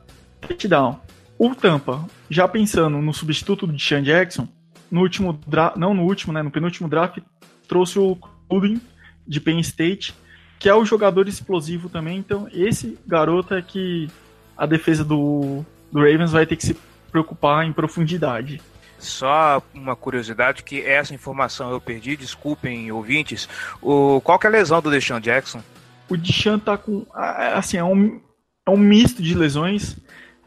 touchdown. 0.54 1.00
O 1.38 1.54
Tampa, 1.54 2.06
já 2.28 2.46
pensando 2.46 3.00
no 3.00 3.14
substituto 3.14 3.66
de 3.66 3.82
Sean 3.82 4.02
Jackson, 4.02 4.46
no 4.90 5.00
último 5.00 5.32
draft, 5.46 5.76
não 5.76 5.94
no 5.94 6.02
último, 6.02 6.32
né, 6.32 6.42
no 6.42 6.50
penúltimo 6.50 6.88
draft, 6.88 7.18
trouxe 7.66 7.98
o 7.98 8.16
Clubin 8.48 8.80
de 9.26 9.40
Penn 9.40 9.60
State, 9.60 10.14
que 10.58 10.68
é 10.68 10.74
o 10.74 10.84
jogador 10.84 11.28
explosivo 11.28 11.88
também. 11.88 12.18
Então, 12.18 12.48
esse 12.52 12.98
garoto 13.06 13.54
é 13.54 13.62
que 13.62 14.10
a 14.56 14.66
defesa 14.66 15.04
do, 15.04 15.64
do 15.90 16.00
Ravens 16.00 16.32
vai 16.32 16.44
ter 16.44 16.56
que 16.56 16.66
se 16.66 16.76
preocupar 17.10 17.64
em 17.64 17.72
profundidade. 17.72 18.60
Só 18.98 19.62
uma 19.72 19.96
curiosidade 19.96 20.62
que 20.62 20.82
essa 20.82 21.14
informação 21.14 21.70
eu 21.70 21.80
perdi, 21.80 22.16
desculpem 22.16 22.92
ouvintes. 22.92 23.48
O, 23.80 24.20
qual 24.20 24.38
que 24.38 24.46
é 24.46 24.50
a 24.50 24.52
lesão 24.52 24.82
do 24.82 24.90
Deshaun 24.90 25.20
Jackson? 25.20 25.62
O 26.06 26.16
Deshaun 26.16 26.58
tá 26.58 26.76
com. 26.76 27.06
Assim, 27.14 27.78
é 27.78 27.84
um, 27.84 28.20
é 28.66 28.70
um 28.70 28.76
misto 28.76 29.22
de 29.22 29.34
lesões. 29.34 29.96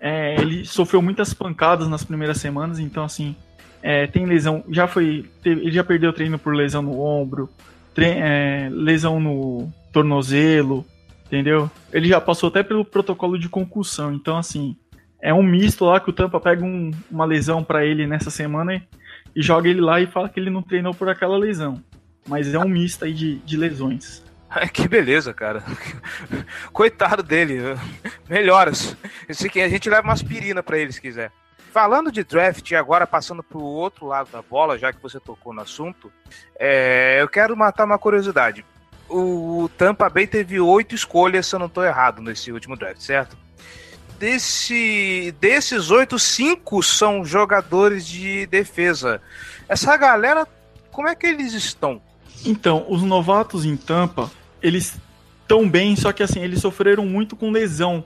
É, 0.05 0.35
ele 0.41 0.65
sofreu 0.65 1.01
muitas 1.01 1.33
pancadas 1.33 1.87
nas 1.87 2.03
primeiras 2.03 2.37
semanas, 2.37 2.77
então 2.77 3.05
assim, 3.05 3.33
é, 3.81 4.05
tem 4.05 4.25
lesão. 4.25 4.61
Já 4.67 4.85
foi. 4.85 5.29
Teve, 5.41 5.61
ele 5.61 5.71
já 5.71 5.81
perdeu 5.81 6.11
treino 6.11 6.37
por 6.37 6.53
lesão 6.53 6.81
no 6.81 6.99
ombro, 6.99 7.49
é, 7.97 8.67
lesão 8.69 9.17
no 9.17 9.71
tornozelo, 9.93 10.85
entendeu? 11.25 11.71
Ele 11.93 12.09
já 12.09 12.19
passou 12.19 12.49
até 12.49 12.61
pelo 12.61 12.83
protocolo 12.83 13.39
de 13.39 13.47
concussão, 13.47 14.13
então 14.13 14.35
assim, 14.35 14.75
é 15.21 15.33
um 15.33 15.41
misto 15.41 15.85
lá 15.85 16.01
que 16.01 16.09
o 16.09 16.13
Tampa 16.13 16.37
pega 16.37 16.65
um, 16.65 16.91
uma 17.09 17.23
lesão 17.23 17.63
para 17.63 17.85
ele 17.85 18.05
nessa 18.05 18.29
semana 18.29 18.75
e, 18.75 18.81
e, 19.33 19.41
joga 19.41 19.69
ele 19.69 19.79
lá 19.79 20.01
e 20.01 20.07
fala 20.07 20.27
que 20.27 20.37
ele 20.37 20.49
não 20.49 20.61
treinou 20.61 20.93
por 20.93 21.07
aquela 21.07 21.37
lesão. 21.37 21.81
Mas 22.27 22.53
é 22.53 22.59
um 22.59 22.67
misto 22.67 23.05
aí 23.05 23.13
de, 23.13 23.35
de 23.35 23.55
lesões. 23.55 24.21
Que 24.73 24.87
beleza, 24.87 25.33
cara. 25.33 25.63
Coitado 26.71 27.23
dele. 27.23 27.77
Melhoras. 28.29 28.95
Aqui, 29.45 29.61
a 29.61 29.69
gente 29.69 29.89
leva 29.89 30.03
uma 30.03 30.13
aspirina 30.13 30.61
para 30.61 30.77
ele 30.77 30.91
se 30.91 31.01
quiser. 31.01 31.31
Falando 31.71 32.11
de 32.11 32.23
draft, 32.23 32.71
agora 32.73 33.07
passando 33.07 33.41
para 33.41 33.57
o 33.57 33.63
outro 33.63 34.05
lado 34.05 34.29
da 34.31 34.41
bola, 34.41 34.77
já 34.77 34.93
que 34.93 35.01
você 35.01 35.19
tocou 35.19 35.53
no 35.53 35.61
assunto, 35.61 36.11
é, 36.59 37.17
eu 37.19 37.27
quero 37.27 37.57
matar 37.57 37.85
uma 37.85 37.97
curiosidade. 37.97 38.63
O 39.09 39.69
Tampa 39.77 40.07
Bay 40.09 40.27
teve 40.27 40.59
oito 40.59 40.93
escolhas, 40.93 41.47
se 41.47 41.55
eu 41.55 41.59
não 41.59 41.65
estou 41.65 41.83
errado, 41.83 42.21
nesse 42.21 42.51
último 42.51 42.75
draft, 42.75 43.01
certo? 43.01 43.35
desse, 44.23 45.35
desses 45.37 45.91
oito, 45.91 46.17
cinco 46.17 46.81
são 46.81 47.25
jogadores 47.25 48.07
de 48.07 48.45
defesa. 48.45 49.21
Essa 49.67 49.97
galera, 49.97 50.47
como 50.91 51.09
é 51.09 51.15
que 51.15 51.27
eles 51.27 51.51
estão? 51.51 52.01
Então, 52.45 52.85
os 52.87 53.01
novatos 53.03 53.65
em 53.65 53.75
Tampa, 53.75 54.31
eles 54.63 54.97
estão 55.41 55.69
bem, 55.69 55.95
só 55.95 56.13
que 56.13 56.23
assim, 56.23 56.39
eles 56.39 56.61
sofreram 56.61 57.05
muito 57.05 57.35
com 57.35 57.51
lesão. 57.51 58.03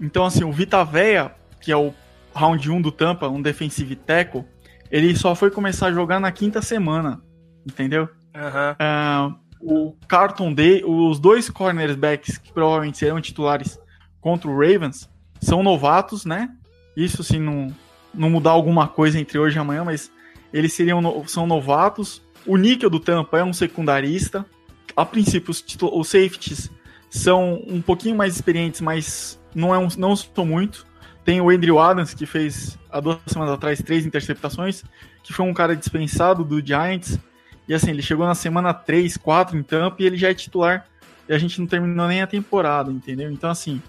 Então, 0.00 0.24
assim, 0.24 0.44
o 0.44 0.52
Vita 0.52 0.84
Veia, 0.84 1.34
que 1.60 1.72
é 1.72 1.76
o 1.76 1.92
round 2.32 2.70
1 2.70 2.80
do 2.80 2.92
Tampa, 2.92 3.28
um 3.28 3.42
defensive 3.42 3.96
tackle, 3.96 4.44
ele 4.90 5.16
só 5.16 5.34
foi 5.34 5.50
começar 5.50 5.88
a 5.88 5.92
jogar 5.92 6.20
na 6.20 6.30
quinta 6.30 6.62
semana, 6.62 7.20
entendeu? 7.66 8.08
Uhum. 8.34 9.32
Uh, 9.32 9.46
o 9.60 9.96
Carton 10.06 10.52
Day, 10.52 10.82
os 10.84 11.18
dois 11.18 11.50
cornerbacks 11.50 12.38
que 12.38 12.52
provavelmente 12.52 12.98
serão 12.98 13.20
titulares 13.20 13.78
contra 14.20 14.48
o 14.48 14.54
Ravens, 14.54 15.10
são 15.40 15.62
novatos, 15.62 16.24
né? 16.24 16.50
Isso 16.96 17.24
se 17.24 17.38
não, 17.38 17.74
não 18.14 18.30
mudar 18.30 18.50
alguma 18.50 18.86
coisa 18.86 19.18
entre 19.18 19.38
hoje 19.38 19.56
e 19.56 19.58
amanhã, 19.58 19.84
mas 19.84 20.10
eles 20.52 20.72
seriam 20.72 21.24
são 21.26 21.46
novatos. 21.46 22.22
O 22.46 22.56
níquel 22.56 22.88
do 22.88 23.00
Tampa 23.00 23.38
é 23.38 23.44
um 23.44 23.52
secundarista. 23.52 24.46
A 24.96 25.04
princípio, 25.04 25.50
os, 25.50 25.62
os 25.92 26.08
safeties 26.08 26.70
são 27.10 27.62
um 27.66 27.82
pouquinho 27.82 28.16
mais 28.16 28.34
experientes, 28.34 28.80
mas 28.80 29.38
não, 29.54 29.74
é 29.74 29.78
um, 29.78 29.88
não 29.98 30.16
são 30.16 30.46
muito. 30.46 30.86
Tem 31.24 31.40
o 31.40 31.50
Andrew 31.50 31.78
Adams, 31.78 32.14
que 32.14 32.24
fez 32.24 32.78
há 32.90 33.00
duas 33.00 33.18
semanas 33.26 33.54
atrás 33.54 33.82
três 33.82 34.06
interceptações, 34.06 34.84
que 35.22 35.32
foi 35.32 35.44
um 35.44 35.52
cara 35.52 35.76
dispensado 35.76 36.44
do 36.44 36.64
Giants. 36.64 37.18
E 37.68 37.74
assim, 37.74 37.90
ele 37.90 38.02
chegou 38.02 38.26
na 38.26 38.34
semana 38.34 38.72
3, 38.72 39.16
4 39.16 39.56
em 39.58 39.62
Tampa 39.62 39.96
e 40.00 40.06
ele 40.06 40.16
já 40.16 40.30
é 40.30 40.34
titular. 40.34 40.86
E 41.28 41.34
a 41.34 41.38
gente 41.38 41.60
não 41.60 41.66
terminou 41.66 42.06
nem 42.06 42.22
a 42.22 42.26
temporada, 42.26 42.92
entendeu? 42.92 43.30
Então, 43.30 43.50
assim, 43.50 43.82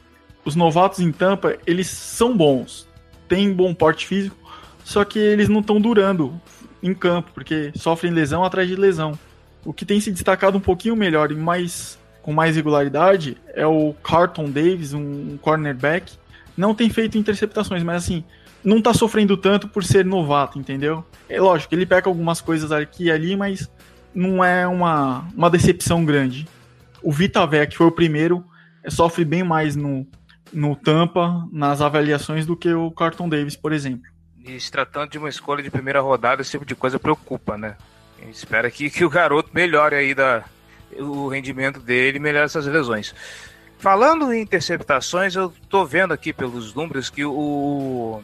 os 0.44 0.56
novatos 0.56 1.00
em 1.00 1.12
Tampa, 1.12 1.58
eles 1.68 1.88
são 1.88 2.36
bons, 2.36 2.88
têm 3.28 3.54
bom 3.54 3.74
porte 3.74 4.08
físico, 4.08 4.36
só 4.84 5.06
que 5.06 5.20
eles 5.20 5.48
não 5.48 5.60
estão 5.60 5.80
durando 5.80 6.42
em 6.82 6.94
campo, 6.94 7.32
porque 7.34 7.72
sofrem 7.76 8.12
lesão 8.12 8.44
atrás 8.44 8.68
de 8.68 8.76
lesão. 8.76 9.18
O 9.66 9.74
que 9.74 9.86
tem 9.86 10.00
se 10.00 10.12
destacado 10.12 10.58
um 10.58 10.62
pouquinho 10.62 10.96
melhor 10.96 11.32
e 11.32 11.36
mais 11.36 11.98
com 12.22 12.34
mais 12.34 12.56
regularidade 12.58 13.38
é 13.54 13.66
o 13.66 13.94
Carlton 14.04 14.50
Davis, 14.50 14.94
um 14.94 15.38
cornerback. 15.38 16.18
Não 16.58 16.76
tem 16.76 16.90
feito 16.90 17.18
interceptações, 17.18 17.84
mas 17.84 18.04
assim, 18.04 18.24
não 18.64 18.82
tá 18.82 18.94
sofrendo 18.94 19.38
tanto 19.38 19.68
por 19.68 19.84
ser 19.84 20.04
novato, 20.04 20.60
entendeu? 20.60 21.06
É 21.30 21.40
lógico, 21.40 21.74
ele 21.74 21.86
peca 21.86 22.10
algumas 22.10 22.42
coisas 22.42 22.70
aqui 22.72 23.06
e 23.06 23.12
ali, 23.12 23.36
mas 23.36 23.72
não 24.14 24.44
é 24.44 24.68
uma, 24.68 25.26
uma 25.36 25.50
decepção 25.50 26.04
grande. 26.04 26.46
O 27.02 27.14
Vita 27.14 27.48
que 27.66 27.78
foi 27.78 27.88
o 27.88 27.92
primeiro, 27.92 28.44
sofre 28.90 29.24
bem 29.24 29.44
mais 29.44 29.76
no, 29.76 30.06
no 30.52 30.76
Tampa 30.76 31.48
nas 31.52 31.82
avaliações 31.82 32.46
do 32.46 32.58
que 32.58 32.74
o 32.74 32.92
Carton 32.92 33.30
Davis, 33.30 33.56
por 33.56 33.72
exemplo. 33.72 34.12
E 34.44 34.60
se 34.60 34.72
tratando 34.72 35.12
de 35.12 35.18
uma 35.18 35.30
escolha 35.30 35.64
de 35.64 35.70
primeira 35.70 36.02
rodada, 36.02 36.42
esse 36.42 36.52
tipo 36.52 36.66
de 36.66 36.76
coisa 36.76 37.00
preocupa, 37.00 37.58
né? 37.58 37.76
A 38.20 38.26
gente 38.26 38.36
espera 38.36 38.70
que, 38.72 38.90
que 38.90 39.06
o 39.06 39.10
garoto 39.10 39.50
melhore 39.54 39.96
aí 39.96 40.14
da, 40.14 40.44
o 40.98 41.28
rendimento 41.28 41.80
dele 41.80 42.18
e 42.18 42.22
melhore 42.22 42.46
essas 42.46 42.66
lesões. 42.66 43.14
Falando 43.78 44.34
em 44.34 44.42
interceptações, 44.42 45.36
eu 45.36 45.54
tô 45.70 45.86
vendo 45.86 46.12
aqui 46.12 46.34
pelos 46.34 46.74
números 46.74 47.12
que 47.12 47.24
o, 47.24 48.24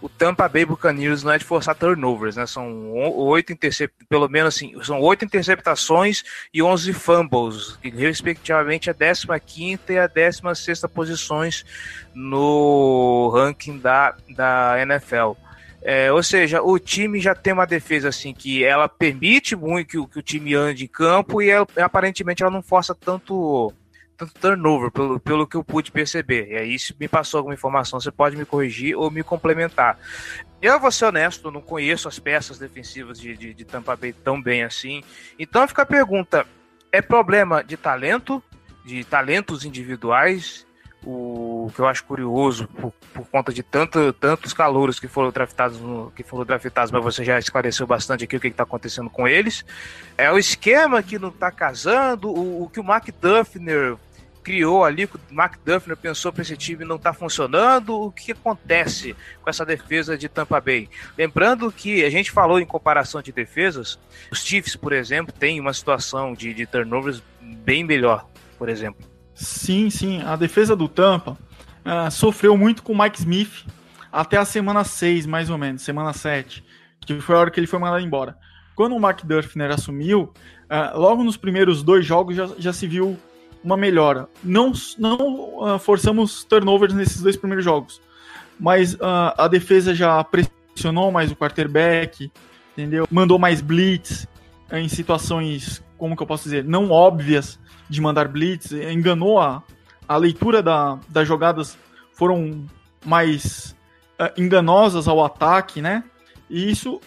o 0.00 0.08
Tampa 0.08 0.48
Bay 0.48 0.64
Buccaneers 0.64 1.24
não 1.24 1.32
é 1.32 1.38
de 1.38 1.44
forçar 1.44 1.74
turnovers, 1.74 2.36
né? 2.36 2.46
São 2.46 2.92
oito 2.92 3.52
intercept, 3.52 3.94
pelo 4.08 4.28
menos 4.28 4.54
assim, 4.54 4.80
são 4.84 5.00
oito 5.00 5.24
interceptações 5.24 6.22
e 6.54 6.62
11 6.62 6.92
fumbles, 6.92 7.78
respectivamente 7.82 8.90
a 8.90 8.94
15 8.94 9.80
e 9.88 9.98
a 9.98 10.06
16 10.06 10.82
posições 10.94 11.64
no 12.14 13.28
ranking 13.34 13.78
da, 13.78 14.14
da 14.30 14.80
NFL. 14.80 15.32
É, 15.84 16.12
ou 16.12 16.22
seja, 16.22 16.62
o 16.62 16.78
time 16.78 17.20
já 17.20 17.34
tem 17.34 17.52
uma 17.52 17.66
defesa 17.66 18.08
assim 18.08 18.32
que 18.32 18.62
ela 18.62 18.88
permite 18.88 19.56
muito 19.56 19.88
que, 19.88 20.12
que 20.12 20.18
o 20.18 20.22
time 20.22 20.54
ande 20.54 20.84
em 20.84 20.88
campo 20.88 21.42
e 21.42 21.50
ela, 21.50 21.66
aparentemente 21.76 22.42
ela 22.42 22.52
não 22.52 22.62
força 22.62 22.94
tanto 22.94 23.72
tanto 24.16 24.34
turnover, 24.34 24.90
pelo, 24.90 25.18
pelo 25.18 25.46
que 25.46 25.56
eu 25.56 25.64
pude 25.64 25.90
perceber. 25.90 26.48
E 26.50 26.56
aí, 26.56 26.78
se 26.78 26.94
me 26.98 27.08
passou 27.08 27.38
alguma 27.38 27.54
informação, 27.54 28.00
você 28.00 28.10
pode 28.10 28.36
me 28.36 28.44
corrigir 28.44 28.96
ou 28.96 29.10
me 29.10 29.22
complementar. 29.24 29.98
Eu 30.60 30.78
vou 30.78 30.92
ser 30.92 31.06
honesto, 31.06 31.50
não 31.50 31.60
conheço 31.60 32.06
as 32.06 32.20
peças 32.20 32.58
defensivas 32.58 33.18
de, 33.18 33.36
de, 33.36 33.52
de 33.52 33.64
Tampa 33.64 33.96
Bay 33.96 34.12
tão 34.12 34.40
bem 34.40 34.62
assim. 34.62 35.02
Então 35.36 35.66
fica 35.66 35.82
a 35.82 35.86
pergunta: 35.86 36.46
é 36.92 37.02
problema 37.02 37.64
de 37.64 37.76
talento, 37.76 38.40
de 38.84 39.02
talentos 39.02 39.64
individuais? 39.64 40.64
O 41.04 41.70
que 41.74 41.80
eu 41.80 41.86
acho 41.86 42.04
curioso 42.04 42.68
por, 42.68 42.92
por 43.12 43.26
conta 43.26 43.52
de 43.52 43.62
tanto, 43.62 44.12
tantos 44.12 44.52
calouros 44.52 45.00
que 45.00 45.08
foram 45.08 45.30
draftados, 45.30 45.80
no, 45.80 46.12
que 46.14 46.22
foram 46.22 46.44
draftados, 46.44 46.92
mas 46.92 47.02
você 47.02 47.24
já 47.24 47.38
esclareceu 47.38 47.86
bastante 47.86 48.24
aqui 48.24 48.36
o 48.36 48.40
que 48.40 48.48
está 48.48 48.62
acontecendo 48.62 49.10
com 49.10 49.26
eles. 49.26 49.64
É 50.16 50.30
o 50.30 50.38
esquema 50.38 51.02
que 51.02 51.18
não 51.18 51.30
está 51.30 51.50
casando, 51.50 52.28
o, 52.28 52.64
o 52.64 52.68
que 52.68 52.78
o 52.78 52.84
Mark 52.84 53.08
Duffner 53.20 53.96
criou 54.42 54.84
ali, 54.84 55.04
o 55.04 55.10
Mark 55.30 55.56
Duffner 55.64 55.96
pensou 55.96 56.32
para 56.32 56.42
esse 56.42 56.56
time 56.56 56.84
não 56.84 56.96
está 56.96 57.12
funcionando, 57.12 57.94
o 57.94 58.10
que 58.10 58.32
acontece 58.32 59.14
com 59.40 59.48
essa 59.48 59.64
defesa 59.64 60.18
de 60.18 60.28
Tampa 60.28 60.60
Bay? 60.60 60.88
Lembrando 61.16 61.70
que 61.70 62.04
a 62.04 62.10
gente 62.10 62.30
falou 62.30 62.58
em 62.58 62.66
comparação 62.66 63.22
de 63.22 63.32
defesas, 63.32 63.98
os 64.30 64.44
Chiefs, 64.44 64.76
por 64.76 64.92
exemplo, 64.92 65.32
tem 65.32 65.60
uma 65.60 65.72
situação 65.72 66.34
de, 66.34 66.52
de 66.52 66.66
turnovers 66.66 67.22
bem 67.40 67.84
melhor, 67.84 68.26
por 68.58 68.68
exemplo. 68.68 69.11
Sim, 69.42 69.90
sim, 69.90 70.22
a 70.22 70.36
defesa 70.36 70.76
do 70.76 70.86
Tampa 70.86 71.36
uh, 71.84 72.08
sofreu 72.12 72.56
muito 72.56 72.80
com 72.80 72.92
o 72.92 72.98
Mike 72.98 73.18
Smith 73.18 73.66
até 74.12 74.36
a 74.36 74.44
semana 74.44 74.84
6, 74.84 75.26
mais 75.26 75.50
ou 75.50 75.58
menos, 75.58 75.82
semana 75.82 76.12
7, 76.12 76.64
que 77.00 77.20
foi 77.20 77.34
a 77.34 77.38
hora 77.40 77.50
que 77.50 77.58
ele 77.58 77.66
foi 77.66 77.80
mandado 77.80 78.04
embora. 78.04 78.36
Quando 78.76 78.94
o 78.94 79.00
Mark 79.00 79.24
Duffner 79.24 79.72
assumiu, 79.72 80.32
uh, 80.70 80.96
logo 80.96 81.24
nos 81.24 81.36
primeiros 81.36 81.82
dois 81.82 82.06
jogos 82.06 82.36
já, 82.36 82.48
já 82.56 82.72
se 82.72 82.86
viu 82.86 83.18
uma 83.64 83.76
melhora. 83.76 84.28
Não, 84.44 84.72
não 84.96 85.74
uh, 85.74 85.78
forçamos 85.80 86.44
turnovers 86.44 86.94
nesses 86.94 87.20
dois 87.20 87.36
primeiros 87.36 87.64
jogos, 87.64 88.00
mas 88.60 88.96
a 89.00 89.48
defesa 89.48 89.92
já 89.92 90.22
pressionou 90.22 91.10
mais 91.10 91.32
o 91.32 91.36
quarterback, 91.36 92.30
entendeu? 92.72 93.08
Mandou 93.10 93.36
mais 93.36 93.60
blitz. 93.60 94.28
em 94.70 94.88
situações, 94.88 95.81
como 96.02 96.16
que 96.16 96.22
eu 96.24 96.26
posso 96.26 96.42
dizer, 96.42 96.64
não 96.64 96.90
óbvias 96.90 97.60
de 97.88 98.00
mandar 98.00 98.26
blitz, 98.26 98.72
enganou 98.72 99.38
a, 99.38 99.62
a 100.08 100.16
leitura 100.16 100.60
da, 100.60 100.98
das 101.08 101.28
jogadas, 101.28 101.78
foram 102.12 102.64
mais 103.06 103.76
uh, 104.20 104.28
enganosas 104.36 105.06
ao 105.06 105.24
ataque, 105.24 105.80
né? 105.80 106.02
E 106.50 106.68
isso 106.68 107.00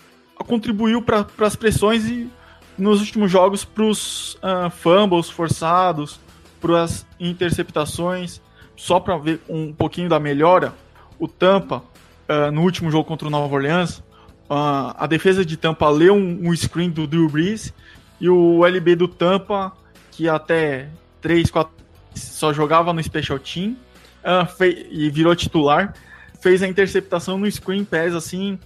contribuiu 0.47 1.01
para 1.01 1.27
as 1.41 1.57
pressões 1.57 2.05
e 2.05 2.31
nos 2.77 3.01
últimos 3.01 3.29
jogos 3.29 3.65
para 3.65 3.83
os 3.83 4.35
uh, 4.35 4.69
fumbles 4.71 5.29
forçados, 5.29 6.17
para 6.61 6.83
as 6.83 7.05
interceptações. 7.19 8.41
Só 8.77 8.97
para 9.01 9.17
ver 9.17 9.41
um 9.49 9.73
pouquinho 9.73 10.07
da 10.07 10.21
melhora, 10.21 10.73
o 11.19 11.27
Tampa, 11.27 11.83
uh, 12.29 12.49
no 12.49 12.61
último 12.61 12.89
jogo 12.89 13.03
contra 13.03 13.27
o 13.27 13.31
Nova 13.31 13.53
Orleans, 13.53 14.01
uh, 14.49 14.95
a 14.97 15.05
defesa 15.05 15.45
de 15.45 15.57
Tampa 15.57 15.89
leu 15.89 16.13
um, 16.13 16.47
um, 16.47 16.55
screen 16.55 16.89
do 16.89 17.05
Drew 17.05 17.27
Brees 17.27 17.73
e 18.19 18.29
o 18.29 18.65
LB 18.65 18.95
do 18.95 19.07
Tampa, 19.07 19.73
que 20.11 20.29
até 20.29 20.89
3, 21.21 21.49
4 21.51 21.73
só 22.13 22.53
jogava 22.53 22.93
no 22.93 23.03
Special 23.03 23.39
Team 23.39 23.75
uh, 24.23 24.63
e 24.89 25.09
virou 25.09 25.35
titular, 25.35 25.93
fez 26.41 26.63
a 26.63 26.67
interceptação 26.67 27.37
no 27.37 27.49
screen 27.51 27.83
pass, 27.83 28.13
assim, 28.13 28.59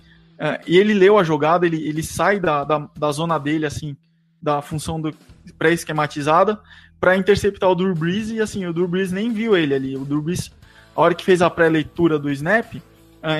e 0.68 0.78
ele 0.78 0.94
leu 0.94 1.18
a 1.18 1.24
jogada, 1.24 1.66
ele, 1.66 1.86
ele 1.88 2.04
sai 2.04 2.40
da, 2.40 2.64
da, 2.64 2.90
da 2.98 3.12
zona 3.12 3.38
dele, 3.38 3.66
assim, 3.66 3.96
da 4.42 4.62
função 4.62 5.02
pré-esquematizada, 5.58 6.60
para 7.00 7.16
interceptar 7.16 7.70
o 7.70 7.76
Drew 7.76 7.94
Brees, 7.94 8.30
e 8.30 8.42
assim, 8.42 8.66
o 8.66 8.74
Drew 8.74 8.88
Brees 8.88 9.12
nem 9.12 9.32
viu 9.32 9.56
ele 9.56 9.74
ali, 9.74 9.96
o 9.96 10.06
Drew 10.06 10.22
Brees, 10.22 10.52
a 10.96 11.02
hora 11.02 11.14
que 11.14 11.24
fez 11.24 11.42
a 11.42 11.50
pré-leitura 11.50 12.20
do 12.20 12.30
snap, 12.32 12.74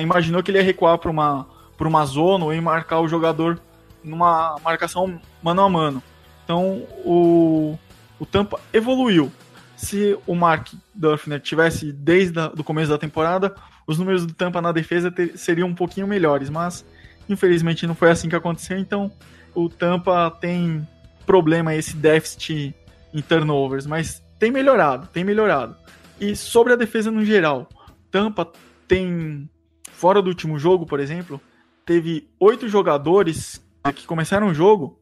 imaginou 0.02 0.42
que 0.42 0.50
ele 0.50 0.58
ia 0.58 0.64
recuar 0.64 0.98
para 0.98 1.10
uma 1.10 1.46
por 1.80 1.86
uma 1.86 2.04
zona 2.04 2.44
ou 2.44 2.52
em 2.52 2.60
marcar 2.60 3.00
o 3.00 3.08
jogador 3.08 3.58
numa 4.02 4.56
marcação 4.62 5.20
mano 5.42 5.62
a 5.62 5.68
mano. 5.68 6.02
Então 6.44 6.86
o, 7.04 7.78
o 8.18 8.26
Tampa 8.26 8.60
evoluiu. 8.72 9.30
Se 9.76 10.18
o 10.26 10.34
Mark 10.34 10.72
Duffner 10.94 11.40
tivesse 11.40 11.92
desde 11.92 12.38
o 12.58 12.62
começo 12.62 12.90
da 12.90 12.98
temporada, 12.98 13.54
os 13.86 13.98
números 13.98 14.26
do 14.26 14.34
Tampa 14.34 14.60
na 14.60 14.72
defesa 14.72 15.10
ter, 15.10 15.38
seriam 15.38 15.68
um 15.68 15.74
pouquinho 15.74 16.06
melhores, 16.06 16.50
mas 16.50 16.84
infelizmente 17.28 17.86
não 17.86 17.94
foi 17.94 18.10
assim 18.10 18.28
que 18.28 18.36
aconteceu. 18.36 18.78
Então 18.78 19.10
o 19.54 19.68
Tampa 19.68 20.30
tem 20.40 20.86
problema 21.24 21.74
esse 21.74 21.96
déficit 21.96 22.74
em 23.12 23.22
turnovers, 23.22 23.86
mas 23.86 24.22
tem 24.38 24.50
melhorado, 24.50 25.08
tem 25.12 25.24
melhorado. 25.24 25.76
E 26.20 26.36
sobre 26.36 26.72
a 26.72 26.76
defesa 26.76 27.10
no 27.10 27.24
geral, 27.24 27.68
Tampa 28.10 28.50
tem 28.86 29.48
fora 29.92 30.20
do 30.20 30.28
último 30.28 30.58
jogo, 30.58 30.84
por 30.84 31.00
exemplo, 31.00 31.40
teve 31.84 32.28
oito 32.38 32.68
jogadores 32.68 33.64
que 33.94 34.06
começaram 34.06 34.48
o 34.48 34.54
jogo 34.54 34.98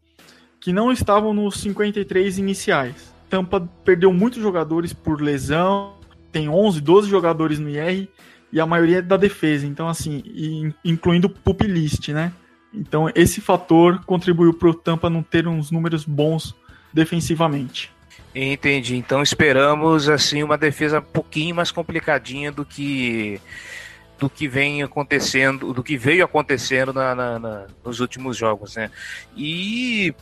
que 0.61 0.73
não 0.73 0.90
estavam 0.90 1.32
nos 1.32 1.61
53 1.61 2.38
iniciais. 2.38 3.12
Tampa 3.28 3.68
perdeu 3.85 4.12
muitos 4.12 4.42
jogadores 4.42 4.92
por 4.92 5.20
lesão, 5.20 5.94
tem 6.32 6.49
11, 6.49 6.80
12 6.80 7.08
jogadores 7.08 7.58
no 7.58 7.68
IR 7.68 8.08
e 8.52 8.61
a 8.61 8.66
maioria 8.66 8.99
é 8.99 9.02
da 9.02 9.16
defesa, 9.16 9.66
então 9.66 9.88
assim, 9.88 10.73
incluindo 10.85 11.28
pupilist, 11.28 12.08
né? 12.08 12.32
Então 12.73 13.11
esse 13.14 13.40
fator 13.40 14.04
contribuiu 14.04 14.54
para 14.54 14.68
o 14.68 14.75
Tampa 14.75 15.11
não 15.11 15.23
ter 15.23 15.47
uns 15.47 15.70
números 15.70 16.04
bons 16.04 16.54
defensivamente. 16.92 17.90
Entendi. 18.35 18.97
Então 18.97 19.23
esperamos 19.23 20.08
assim 20.08 20.42
uma 20.42 20.56
defesa 20.56 21.00
um 21.00 21.02
pouquinho 21.02 21.54
mais 21.54 21.70
complicadinha 21.70 22.52
do 22.52 22.64
que 22.64 23.40
do 24.18 24.28
que 24.28 24.48
vem 24.48 24.82
acontecendo, 24.82 25.72
do 25.72 25.82
que 25.82 25.96
veio 25.96 26.25
acontecendo 26.25 26.92
na, 26.92 27.14
na, 27.14 27.38
na, 27.38 27.66
nos 27.84 28.00
últimos 28.00 28.37
jogos, 28.37 28.76
né? 28.76 28.90
E 29.37 30.14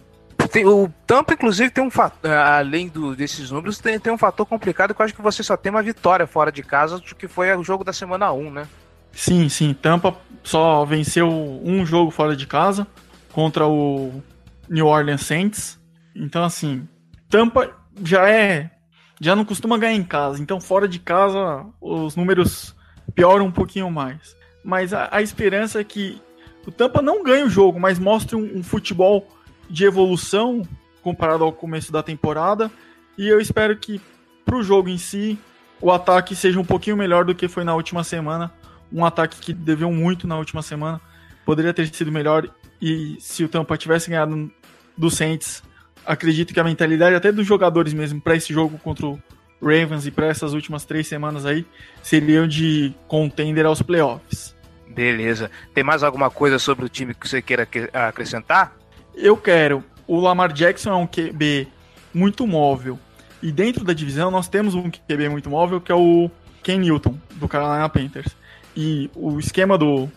tem, 0.50 0.66
o 0.66 0.92
Tampa, 1.06 1.34
inclusive, 1.34 1.70
tem 1.70 1.82
um 1.82 1.90
fator, 1.90 2.30
além 2.30 2.88
do, 2.88 3.16
desses 3.16 3.50
números, 3.50 3.78
tem, 3.78 3.98
tem 3.98 4.12
um 4.12 4.18
fator 4.18 4.44
complicado 4.44 4.94
que 4.94 5.00
eu 5.00 5.04
acho 5.04 5.14
que 5.14 5.22
você 5.22 5.42
só 5.42 5.56
tem 5.56 5.70
uma 5.70 5.82
vitória 5.82 6.26
fora 6.26 6.52
de 6.52 6.62
casa, 6.62 7.00
que 7.00 7.26
foi 7.26 7.54
o 7.56 7.64
jogo 7.64 7.82
da 7.82 7.92
semana 7.92 8.30
1, 8.32 8.50
né? 8.50 8.68
Sim, 9.12 9.48
sim. 9.48 9.72
Tampa 9.72 10.14
só 10.44 10.84
venceu 10.84 11.28
um 11.28 11.86
jogo 11.86 12.10
fora 12.10 12.36
de 12.36 12.46
casa 12.46 12.86
contra 13.32 13.66
o 13.66 14.22
New 14.68 14.86
Orleans 14.86 15.22
Saints. 15.22 15.80
Então, 16.14 16.44
assim, 16.44 16.86
Tampa 17.30 17.74
já 18.04 18.28
é. 18.28 18.70
Já 19.18 19.34
não 19.34 19.46
costuma 19.46 19.78
ganhar 19.78 19.94
em 19.94 20.04
casa. 20.04 20.42
Então, 20.42 20.60
fora 20.60 20.86
de 20.86 20.98
casa, 20.98 21.64
os 21.80 22.14
números 22.14 22.75
piora 23.14 23.42
um 23.42 23.50
pouquinho 23.50 23.90
mais. 23.90 24.36
Mas 24.64 24.92
a, 24.92 25.08
a 25.10 25.22
esperança 25.22 25.80
é 25.80 25.84
que 25.84 26.20
o 26.66 26.70
Tampa 26.72 27.00
não 27.00 27.22
ganhe 27.22 27.44
o 27.44 27.50
jogo, 27.50 27.78
mas 27.78 27.98
mostre 27.98 28.34
um, 28.34 28.58
um 28.58 28.62
futebol 28.62 29.28
de 29.70 29.84
evolução 29.84 30.62
comparado 31.02 31.44
ao 31.44 31.52
começo 31.52 31.92
da 31.92 32.02
temporada. 32.02 32.70
E 33.16 33.28
eu 33.28 33.40
espero 33.40 33.76
que 33.76 34.00
para 34.44 34.56
o 34.56 34.62
jogo 34.62 34.88
em 34.88 34.98
si 34.98 35.38
o 35.80 35.92
ataque 35.92 36.34
seja 36.34 36.58
um 36.58 36.64
pouquinho 36.64 36.96
melhor 36.96 37.24
do 37.24 37.34
que 37.34 37.48
foi 37.48 37.64
na 37.64 37.74
última 37.74 38.02
semana. 38.02 38.52
Um 38.92 39.04
ataque 39.04 39.38
que 39.38 39.52
deveu 39.52 39.92
muito 39.92 40.26
na 40.26 40.36
última 40.36 40.62
semana. 40.62 41.00
Poderia 41.44 41.72
ter 41.72 41.86
sido 41.94 42.10
melhor. 42.10 42.48
E 42.80 43.16
se 43.20 43.44
o 43.44 43.48
Tampa 43.48 43.76
tivesse 43.76 44.10
ganhado 44.10 44.50
do 44.96 45.10
Saints, 45.10 45.62
acredito 46.04 46.52
que 46.52 46.60
a 46.60 46.64
mentalidade 46.64 47.14
até 47.14 47.30
dos 47.30 47.46
jogadores 47.46 47.92
mesmo 47.92 48.20
para 48.20 48.36
esse 48.36 48.52
jogo 48.52 48.78
contra 48.78 49.06
o 49.06 49.20
Ravens 49.66 50.06
e 50.06 50.10
para 50.10 50.26
essas 50.26 50.52
últimas 50.52 50.84
três 50.84 51.06
semanas 51.06 51.44
aí 51.44 51.66
seriam 52.02 52.46
de 52.46 52.94
contender 53.08 53.66
aos 53.66 53.82
playoffs. 53.82 54.54
Beleza. 54.88 55.50
Tem 55.74 55.84
mais 55.84 56.02
alguma 56.02 56.30
coisa 56.30 56.58
sobre 56.58 56.84
o 56.84 56.88
time 56.88 57.14
que 57.14 57.28
você 57.28 57.42
queira 57.42 57.68
acrescentar? 57.92 58.74
Eu 59.14 59.36
quero. 59.36 59.84
O 60.06 60.20
Lamar 60.20 60.52
Jackson 60.52 60.90
é 60.90 60.94
um 60.94 61.06
QB 61.06 61.68
muito 62.14 62.46
móvel. 62.46 62.98
E 63.42 63.52
dentro 63.52 63.84
da 63.84 63.92
divisão 63.92 64.30
nós 64.30 64.48
temos 64.48 64.74
um 64.74 64.90
QB 64.90 65.28
muito 65.28 65.50
móvel 65.50 65.80
que 65.80 65.92
é 65.92 65.94
o 65.94 66.30
Ken 66.62 66.78
Newton, 66.78 67.16
do 67.34 67.46
Carolina 67.46 67.88
Panthers. 67.88 68.34
E 68.76 69.10
o 69.14 69.38
esquema 69.38 69.76
do, 69.76 70.10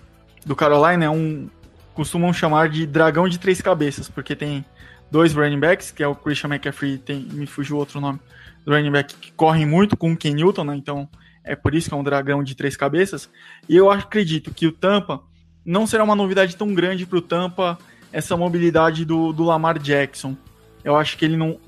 do 0.46 0.56
Carolina 0.56 1.06
é 1.06 1.10
um. 1.10 1.50
costumam 1.94 2.32
chamar 2.34 2.70
de 2.70 2.86
dragão 2.86 3.28
de 3.28 3.38
três 3.38 3.62
cabeças, 3.62 4.10
porque 4.10 4.36
tem 4.36 4.66
dois 5.12 5.34
running 5.34 5.60
backs, 5.60 5.92
que 5.92 6.04
é 6.04 6.08
o 6.08 6.16
Christian 6.16 6.50
McCaffrey, 6.50 6.98
tem, 6.98 7.22
me 7.32 7.46
fugiu 7.46 7.78
outro 7.78 8.00
nome, 8.00 8.20
running 8.68 8.92
back 8.92 9.16
que 9.16 9.32
correm 9.34 9.66
muito 9.66 9.98
com 9.98 10.12
o 10.12 10.18
Ken 10.18 10.34
Newton, 10.34 10.64
né? 10.64 10.76
Então 10.76 11.08
é 11.44 11.56
por 11.56 11.74
isso 11.74 11.90
que 11.90 11.96
é 11.96 11.98
um 11.98 12.04
dragão 12.04 12.44
de 12.44 12.56
três 12.56 12.76
cabeças. 12.76 13.30
E 13.68 13.76
eu 13.76 13.90
acredito 13.90 14.54
que 14.54 14.68
o 14.68 14.72
Tampa 14.72 15.22
não 15.66 15.86
será 15.88 16.04
uma 16.04 16.16
novidade 16.16 16.56
tão 16.56 16.74
grande 16.74 17.06
para 17.06 17.18
o 17.18 17.22
Tampa 17.22 17.78
essa 18.12 18.36
mobilidade 18.36 19.06
do, 19.06 19.32
do 19.32 19.44
Lamar 19.44 19.80
Jackson. 19.80 20.36
Eu 20.84 20.96
acho 20.96 21.18
que 21.18 21.26
ele 21.26 21.38
não 21.38 21.60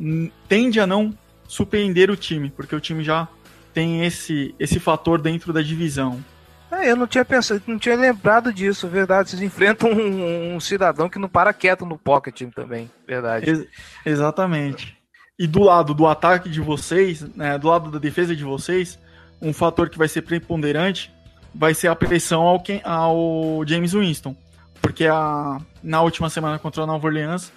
tende 0.48 0.80
a 0.80 0.88
não 0.88 1.14
surpreender 1.48 2.10
o 2.10 2.16
time, 2.16 2.50
porque 2.50 2.76
o 2.76 2.80
time 2.80 3.04
já 3.04 3.28
tem 3.74 4.06
esse, 4.06 4.56
esse 4.60 4.80
fator 4.80 5.22
dentro 5.22 5.52
da 5.52 5.62
divisão. 5.62 6.24
É, 6.72 6.90
eu 6.90 6.96
não 6.96 7.06
tinha 7.06 7.26
pensado, 7.26 7.62
não 7.68 7.78
tinha 7.78 7.96
lembrado 7.98 8.54
disso, 8.54 8.88
verdade. 8.88 9.30
Vocês 9.30 9.42
enfrentam 9.42 9.92
um, 9.92 10.56
um 10.56 10.60
cidadão 10.60 11.10
que 11.10 11.20
não 11.20 11.28
para 11.28 11.54
quieto 11.54 11.86
no 11.86 11.98
pocket 11.98 12.42
também, 12.56 12.90
verdade. 13.06 13.50
Ex 13.50 13.68
exatamente. 14.06 14.98
E 15.40 15.48
do 15.48 15.64
lado 15.64 15.94
do 15.94 16.06
ataque 16.06 16.50
de 16.50 16.62
vocês, 16.62 17.22
né, 17.36 17.58
do 17.58 17.68
lado 17.68 17.90
da 17.90 17.98
defesa 17.98 18.36
de 18.36 18.44
vocês, 18.44 19.00
um 19.42 19.54
fator 19.54 19.90
que 19.90 19.98
vai 19.98 20.08
ser 20.08 20.22
preponderante 20.22 21.12
vai 21.54 21.74
ser 21.74 21.88
a 21.88 21.96
pressão 21.96 22.44
ao, 22.44 22.64
ao 22.84 23.68
James 23.68 23.94
Winston. 23.94 24.36
Porque 24.82 25.06
a, 25.06 25.58
na 25.84 26.02
última 26.02 26.30
semana 26.30 26.58
contra 26.58 26.84
a 26.84 26.88
Nova 26.88 27.08
Orleans, 27.08 27.52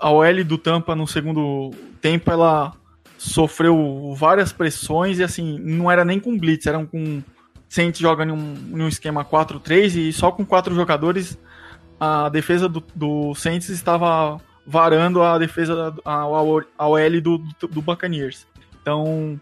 a 0.00 0.10
OL 0.10 0.44
do 0.44 0.58
Tampa 0.58 0.94
no 0.94 1.06
segundo 1.06 1.70
tempo 2.00 2.30
ela 2.30 2.72
sofreu 3.16 4.14
várias 4.16 4.52
pressões 4.52 5.18
e 5.18 5.24
assim, 5.24 5.58
não 5.58 5.90
era 5.90 6.04
nem 6.04 6.20
com 6.20 6.36
blitz, 6.36 6.66
eram 6.66 6.84
com 6.84 7.22
Saints 7.68 8.00
joga 8.00 8.24
em 8.24 8.30
um, 8.30 8.54
em 8.72 8.82
um 8.82 8.88
esquema 8.88 9.24
4-3 9.24 9.96
e 9.96 10.12
só 10.12 10.30
com 10.30 10.44
quatro 10.44 10.74
jogadores 10.74 11.38
a 11.98 12.28
defesa 12.28 12.68
do, 12.68 12.82
do 12.94 13.34
Saints 13.34 13.68
estava 13.68 14.40
varando 14.66 15.22
a 15.22 15.38
defesa, 15.38 15.94
a, 16.04 16.12
a 16.14 16.86
OL 16.88 17.20
do, 17.20 17.38
do, 17.68 17.82
Buccaneers. 17.82 18.46
Então, 18.80 19.40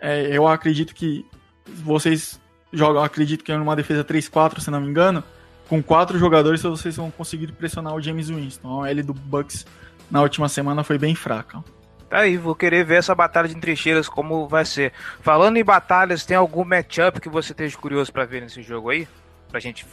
é, 0.00 0.36
eu 0.36 0.46
acredito 0.46 0.94
que 0.94 1.24
vocês 1.66 2.40
jogam, 2.72 3.02
acredito 3.02 3.44
que 3.44 3.52
é 3.52 3.56
uma 3.56 3.76
defesa 3.76 4.04
3-4, 4.04 4.60
se 4.60 4.70
não 4.70 4.80
me 4.80 4.88
engano, 4.88 5.22
com 5.68 5.82
quatro 5.82 6.18
jogadores 6.18 6.62
vocês 6.62 6.96
vão 6.96 7.10
conseguir 7.10 7.52
pressionar 7.52 7.94
o 7.94 8.00
James 8.00 8.28
Winston. 8.28 8.68
A 8.68 8.88
OL 8.88 9.02
do 9.02 9.14
Bucks 9.14 9.66
na 10.10 10.22
última 10.22 10.48
semana 10.48 10.82
foi 10.82 10.98
bem 10.98 11.14
fraca. 11.14 11.62
Tá 12.08 12.20
aí, 12.20 12.38
vou 12.38 12.54
querer 12.54 12.84
ver 12.84 12.96
essa 12.96 13.14
batalha 13.14 13.48
de 13.48 13.54
trincheiras 13.56 14.08
como 14.08 14.48
vai 14.48 14.64
ser. 14.64 14.92
Falando 15.20 15.58
em 15.58 15.64
batalhas, 15.64 16.24
tem 16.24 16.36
algum 16.36 16.64
matchup 16.64 17.20
que 17.20 17.28
você 17.28 17.52
esteja 17.52 17.76
curioso 17.76 18.10
para 18.10 18.24
ver 18.24 18.40
nesse 18.40 18.62
jogo 18.62 18.88
aí? 18.88 19.06
Pra 19.50 19.60
gente 19.60 19.86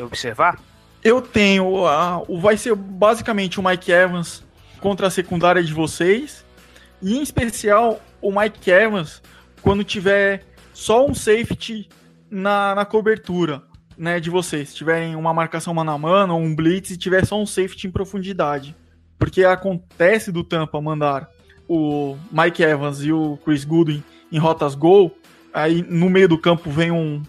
observar? 0.00 0.60
Eu 1.02 1.20
tenho. 1.22 1.84
Uh, 1.84 2.40
vai 2.40 2.56
ser 2.56 2.74
basicamente 2.74 3.60
o 3.60 3.62
Mike 3.62 3.92
Evans 3.92 4.42
contra 4.80 5.06
a 5.06 5.10
secundária 5.10 5.62
de 5.62 5.72
vocês. 5.72 6.44
E 7.02 7.16
em 7.16 7.22
especial 7.22 8.00
o 8.20 8.32
Mike 8.32 8.70
Evans 8.70 9.22
quando 9.62 9.84
tiver 9.84 10.44
só 10.72 11.06
um 11.06 11.14
safety 11.14 11.88
na, 12.30 12.74
na 12.74 12.84
cobertura 12.84 13.62
né, 13.96 14.20
de 14.20 14.30
vocês. 14.30 14.70
Se 14.70 14.76
tiverem 14.76 15.16
uma 15.16 15.32
marcação 15.32 15.72
mano 15.74 15.90
a 15.90 15.98
mano 15.98 16.34
ou 16.34 16.40
um 16.40 16.54
blitz 16.54 16.90
e 16.90 16.96
tiver 16.96 17.24
só 17.24 17.40
um 17.40 17.46
safety 17.46 17.86
em 17.86 17.90
profundidade. 17.90 18.74
porque 19.18 19.44
acontece 19.44 20.30
do 20.30 20.44
Tampa 20.44 20.80
mandar 20.80 21.28
o 21.68 22.16
Mike 22.30 22.62
Evans 22.62 23.02
e 23.02 23.12
o 23.12 23.38
Chris 23.44 23.64
Goodwin 23.64 24.02
em 24.30 24.38
rotas 24.38 24.74
gol, 24.74 25.16
aí 25.52 25.82
no 25.82 26.08
meio 26.10 26.28
do 26.28 26.38
campo 26.38 26.70
vem 26.70 26.90
um, 26.90 27.22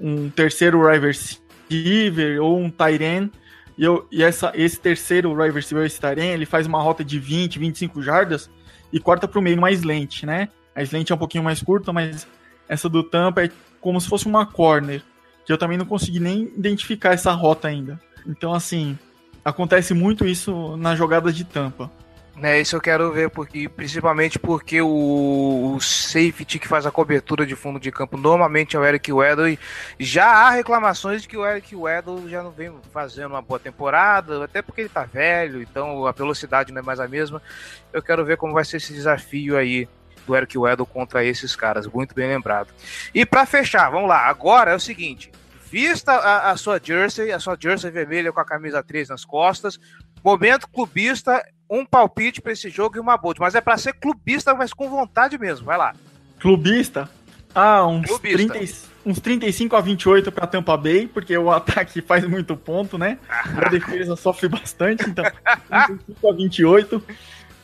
um 0.00 0.30
terceiro 0.30 0.86
wide 0.86 1.40
receiver 1.76 2.42
ou 2.42 2.58
um 2.58 2.70
tight 2.70 3.02
end, 3.02 3.30
e, 3.76 3.84
eu, 3.84 4.06
e 4.10 4.22
essa, 4.22 4.52
esse 4.54 4.78
terceiro 4.78 5.32
wide 5.32 5.54
receiver, 5.54 5.84
esse 5.84 6.00
tight 6.00 6.20
end, 6.20 6.34
ele 6.34 6.46
faz 6.46 6.66
uma 6.66 6.80
rota 6.80 7.04
de 7.04 7.18
20, 7.18 7.58
25 7.58 8.02
jardas 8.02 8.50
e 8.92 9.00
corta 9.00 9.26
para 9.26 9.38
o 9.38 9.42
meio 9.42 9.56
numa 9.56 9.70
slant, 9.70 10.24
né? 10.24 10.48
A 10.74 10.82
slant 10.82 11.10
é 11.10 11.14
um 11.14 11.18
pouquinho 11.18 11.44
mais 11.44 11.62
curta, 11.62 11.92
mas 11.92 12.26
essa 12.68 12.88
do 12.88 13.02
Tampa 13.02 13.44
é 13.44 13.50
como 13.80 14.00
se 14.00 14.08
fosse 14.08 14.26
uma 14.26 14.46
corner, 14.46 15.02
que 15.44 15.52
eu 15.52 15.58
também 15.58 15.76
não 15.76 15.86
consegui 15.86 16.20
nem 16.20 16.44
identificar 16.56 17.12
essa 17.12 17.32
rota 17.32 17.68
ainda. 17.68 18.00
Então, 18.26 18.54
assim, 18.54 18.98
acontece 19.44 19.92
muito 19.92 20.26
isso 20.26 20.76
na 20.76 20.94
jogada 20.94 21.32
de 21.32 21.44
Tampa. 21.44 21.90
É, 22.40 22.58
isso 22.60 22.74
eu 22.74 22.80
quero 22.80 23.12
ver, 23.12 23.28
porque 23.28 23.68
principalmente 23.68 24.38
porque 24.38 24.80
o, 24.80 25.74
o, 25.74 25.80
safety 25.80 26.58
que 26.58 26.66
faz 26.66 26.86
a 26.86 26.90
cobertura 26.90 27.44
de 27.44 27.54
fundo 27.54 27.78
de 27.78 27.92
campo 27.92 28.16
normalmente 28.16 28.74
é 28.74 28.78
o 28.78 28.84
Eric 28.84 29.12
Weddle. 29.12 29.50
E 29.50 29.58
já 29.98 30.26
há 30.26 30.50
reclamações 30.50 31.22
de 31.22 31.28
que 31.28 31.36
o 31.36 31.46
Eric 31.46 31.76
Weddle 31.76 32.28
já 32.28 32.42
não 32.42 32.50
vem 32.50 32.72
fazendo 32.90 33.32
uma 33.32 33.42
boa 33.42 33.60
temporada, 33.60 34.44
até 34.44 34.62
porque 34.62 34.80
ele 34.80 34.88
tá 34.88 35.04
velho, 35.04 35.60
então 35.60 36.06
a 36.06 36.12
velocidade 36.12 36.72
não 36.72 36.80
é 36.80 36.82
mais 36.82 37.00
a 37.00 37.06
mesma. 37.06 37.42
Eu 37.92 38.02
quero 38.02 38.24
ver 38.24 38.38
como 38.38 38.54
vai 38.54 38.64
ser 38.64 38.78
esse 38.78 38.94
desafio 38.94 39.56
aí 39.56 39.86
do 40.26 40.34
Eric 40.34 40.56
Weddle 40.56 40.86
contra 40.86 41.24
esses 41.24 41.54
caras, 41.54 41.86
muito 41.86 42.14
bem 42.14 42.28
lembrado. 42.28 42.68
E 43.14 43.26
para 43.26 43.44
fechar, 43.44 43.90
vamos 43.90 44.08
lá, 44.08 44.26
agora 44.26 44.70
é 44.70 44.74
o 44.74 44.80
seguinte: 44.80 45.30
vista 45.72 46.12
a, 46.12 46.50
a, 46.50 46.56
sua 46.58 46.78
jersey, 46.78 47.32
a 47.32 47.40
sua 47.40 47.56
jersey 47.58 47.90
vermelha 47.90 48.30
com 48.30 48.40
a 48.40 48.44
camisa 48.44 48.82
3 48.82 49.08
nas 49.08 49.24
costas. 49.24 49.80
Momento 50.22 50.68
clubista, 50.68 51.42
um 51.68 51.86
palpite 51.86 52.42
para 52.42 52.52
esse 52.52 52.68
jogo 52.68 52.98
e 52.98 53.00
uma 53.00 53.16
bold. 53.16 53.40
Mas 53.40 53.54
é 53.54 53.60
para 53.60 53.78
ser 53.78 53.94
clubista, 53.94 54.54
mas 54.54 54.74
com 54.74 54.90
vontade 54.90 55.38
mesmo. 55.38 55.64
Vai 55.64 55.78
lá. 55.78 55.94
Clubista? 56.38 57.08
Ah, 57.54 57.86
uns, 57.86 58.06
clubista. 58.06 58.52
30, 58.52 58.74
uns 59.06 59.18
35 59.18 59.74
a 59.74 59.80
28 59.80 60.30
para 60.30 60.46
Tampa 60.46 60.76
Bay, 60.76 61.06
porque 61.06 61.36
o 61.38 61.48
ataque 61.50 62.02
faz 62.02 62.22
muito 62.28 62.54
ponto, 62.54 62.98
né? 62.98 63.18
A 63.56 63.70
defesa 63.70 64.14
sofre 64.14 64.48
bastante, 64.48 65.08
então 65.08 65.24
35 65.86 66.28
a 66.28 66.34
28. 66.34 67.02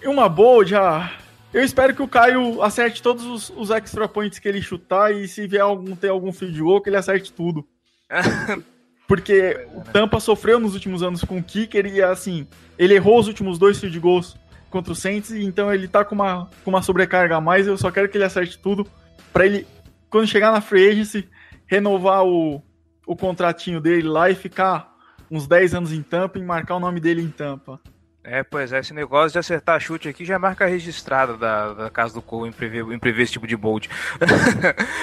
E 0.01 0.09
uma 0.09 0.29
bold, 0.31 0.75
ah, 0.75 1.13
eu 1.53 1.63
espero 1.63 1.95
que 1.95 2.03
o 2.03 2.09
Caio 2.09 2.63
acerte 2.63 3.03
todos 3.03 3.25
os, 3.27 3.51
os, 3.51 3.71
extra 3.71 4.09
points 4.09 4.39
que 4.39 4.49
ele 4.49 4.63
chutar 4.63 5.15
e 5.15 5.29
se 5.29 5.47
vier 5.47 5.63
algum, 5.63 5.95
ter 5.95 6.09
algum 6.09 6.33
field 6.33 6.59
goal, 6.59 6.81
que 6.81 6.89
ele 6.89 6.97
acerte 6.97 7.33
tudo. 7.33 7.67
Porque 9.07 9.67
o 9.73 9.81
Tampa 9.81 10.21
sofreu 10.21 10.61
nos 10.61 10.75
últimos 10.75 11.03
anos 11.03 11.25
com 11.25 11.39
o 11.39 11.43
kicker 11.43 11.87
e, 11.87 12.03
assim, 12.03 12.47
ele 12.79 12.95
errou 12.95 13.19
os 13.19 13.27
últimos 13.27 13.59
dois 13.59 13.81
field 13.81 13.99
goals 13.99 14.37
contra 14.69 14.93
o 14.93 14.97
Saints, 14.97 15.31
então 15.31 15.73
ele 15.73 15.89
tá 15.89 16.05
com 16.05 16.15
uma, 16.15 16.51
com 16.63 16.71
uma 16.71 16.83
sobrecarga 16.83 17.37
a 17.37 17.41
mais. 17.41 17.67
Eu 17.67 17.79
só 17.79 17.91
quero 17.91 18.09
que 18.09 18.19
ele 18.19 18.25
acerte 18.25 18.59
tudo 18.59 18.87
para 19.33 19.47
ele, 19.47 19.67
quando 20.11 20.27
chegar 20.27 20.53
na 20.53 20.61
free 20.61 20.91
agency, 20.91 21.27
renovar 21.67 22.25
o, 22.25 22.63
o 23.07 23.17
contratinho 23.17 23.81
dele 23.81 24.07
lá 24.07 24.29
e 24.31 24.35
ficar 24.35 24.95
uns 25.31 25.47
10 25.47 25.75
anos 25.75 25.93
em 25.93 26.03
Tampa 26.03 26.39
e 26.39 26.43
marcar 26.43 26.77
o 26.77 26.81
nome 26.81 27.01
dele 27.01 27.23
em 27.23 27.31
Tampa. 27.31 27.81
É, 28.23 28.43
pois 28.43 28.75
é, 28.75 28.81
esse 28.81 28.93
negócio 28.93 29.33
de 29.33 29.39
acertar 29.39 29.81
chute 29.81 30.07
aqui 30.07 30.23
já 30.23 30.35
é 30.35 30.39
marca 30.39 30.67
registrada 30.67 31.35
da, 31.35 31.73
da 31.73 31.91
casa 31.91 32.13
do 32.13 32.21
Cole 32.21 32.51
em 32.51 32.53
prever, 32.53 32.85
em 32.93 32.99
prever 32.99 33.23
esse 33.23 33.33
tipo 33.33 33.47
de 33.47 33.57
bold. 33.57 33.89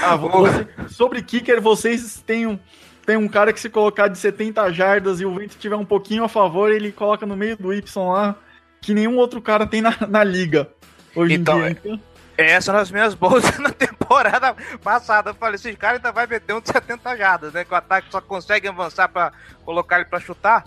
ah, 0.03 0.13
você, 0.17 0.67
sobre 0.89 1.23
kicker, 1.23 1.59
vocês 1.59 2.21
têm 2.21 2.45
um, 2.45 2.59
tem 3.05 3.17
um 3.17 3.27
cara 3.27 3.53
que 3.53 3.59
se 3.59 3.69
colocar 3.69 4.07
de 4.07 4.17
70 4.17 4.71
jardas 4.73 5.21
e 5.21 5.25
o 5.25 5.33
vento 5.35 5.57
tiver 5.57 5.75
um 5.75 5.85
pouquinho 5.85 6.23
a 6.23 6.29
favor, 6.29 6.71
ele 6.71 6.91
coloca 6.91 7.25
no 7.25 7.35
meio 7.35 7.55
do 7.55 7.73
Y 7.73 8.11
lá, 8.11 8.35
que 8.81 8.93
nenhum 8.93 9.17
outro 9.17 9.41
cara 9.41 9.67
tem 9.67 9.81
na, 9.81 9.95
na 10.07 10.23
liga 10.23 10.69
hoje 11.15 11.35
então, 11.35 11.59
em 11.59 11.73
dia. 11.73 11.81
Então... 11.83 11.99
Essas 12.37 12.65
são 12.65 12.75
as 12.75 12.91
minhas 12.91 13.13
bolsas 13.13 13.57
na 13.59 13.69
temporada 13.69 14.55
passada. 14.83 15.29
Eu 15.29 15.35
falei, 15.35 15.55
esse 15.55 15.73
cara 15.75 15.97
ainda 15.97 16.11
vai 16.11 16.27
meter 16.27 16.53
um 16.53 16.59
de 16.59 16.67
70 16.67 17.17
jardas, 17.17 17.53
né? 17.53 17.63
Que 17.63 17.73
o 17.73 17.77
ataque 17.77 18.07
só 18.11 18.19
consegue 18.19 18.67
avançar 18.67 19.07
para 19.07 19.31
colocar 19.63 19.97
ele 19.97 20.05
para 20.05 20.19
chutar. 20.19 20.65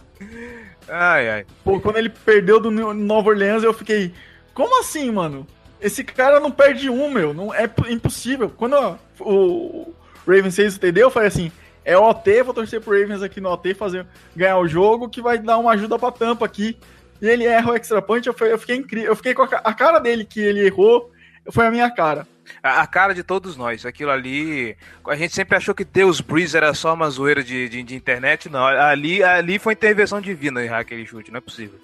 Ai, 0.89 1.29
ai. 1.29 1.47
Pô, 1.63 1.79
quando 1.79 1.99
ele 1.99 2.09
perdeu 2.09 2.59
do 2.59 2.71
Nova 2.71 3.29
Orleans, 3.29 3.63
eu 3.63 3.75
fiquei. 3.75 4.15
Como 4.55 4.81
assim, 4.81 5.11
mano? 5.11 5.47
Esse 5.81 6.03
cara 6.03 6.41
não 6.41 6.51
perde 6.51 6.89
um, 6.89 7.11
meu. 7.11 7.35
Não, 7.35 7.53
é 7.55 7.71
impossível. 7.91 8.49
Quando 8.49 8.73
ó, 8.75 8.97
o 9.21 9.95
Ravens 10.27 10.57
fez 10.57 10.77
o 10.77 10.81
TD, 10.81 11.03
eu 11.03 11.11
falei 11.11 11.29
assim: 11.29 11.53
é 11.89 11.97
OT, 11.97 12.43
vou 12.43 12.53
torcer 12.53 12.83
pro 12.83 12.93
Ravens 12.93 13.23
aqui 13.23 13.41
no 13.41 13.51
OT 13.51 13.73
fazer, 13.73 14.07
ganhar 14.37 14.59
o 14.59 14.69
jogo, 14.69 15.09
que 15.09 15.23
vai 15.23 15.39
dar 15.39 15.57
uma 15.57 15.73
ajuda 15.73 15.99
pra 15.99 16.13
tampa 16.13 16.45
aqui. 16.45 16.79
E 17.21 17.27
ele 17.27 17.47
erra 17.47 17.73
o 17.73 17.75
extra 17.75 18.03
punch, 18.03 18.27
eu, 18.27 18.35
eu 18.47 18.59
fiquei 18.59 18.77
incrível. 18.77 19.09
Eu 19.09 19.17
fiquei 19.17 19.33
com 19.33 19.43
a, 19.43 19.47
a 19.47 19.73
cara 19.73 19.99
dele 19.99 20.27
que 20.27 20.39
ele 20.39 20.67
errou, 20.67 21.11
foi 21.51 21.67
a 21.67 21.71
minha 21.71 21.91
cara. 21.91 22.29
A, 22.63 22.83
a, 22.83 22.87
cara 22.87 23.15
de 23.15 23.23
todos 23.23 23.57
nós. 23.57 23.87
Aquilo 23.87 24.11
ali. 24.11 24.77
A 25.07 25.17
gente 25.17 25.35
sempre 25.35 25.57
achou 25.57 25.75
que 25.75 25.83
Deus 25.83 26.21
Breeze 26.21 26.55
era 26.55 26.75
só 26.75 26.93
uma 26.93 27.09
zoeira 27.09 27.43
de, 27.43 27.71
de, 27.71 27.83
de 27.83 27.97
internet. 27.97 28.51
Não, 28.51 28.67
ali, 28.67 29.23
ali 29.23 29.59
foi 29.59 29.73
intervenção 29.73 30.21
divina 30.21 30.63
errar 30.63 30.81
aquele 30.81 31.07
chute, 31.07 31.31
não 31.31 31.39
é 31.39 31.41
possível. 31.41 31.79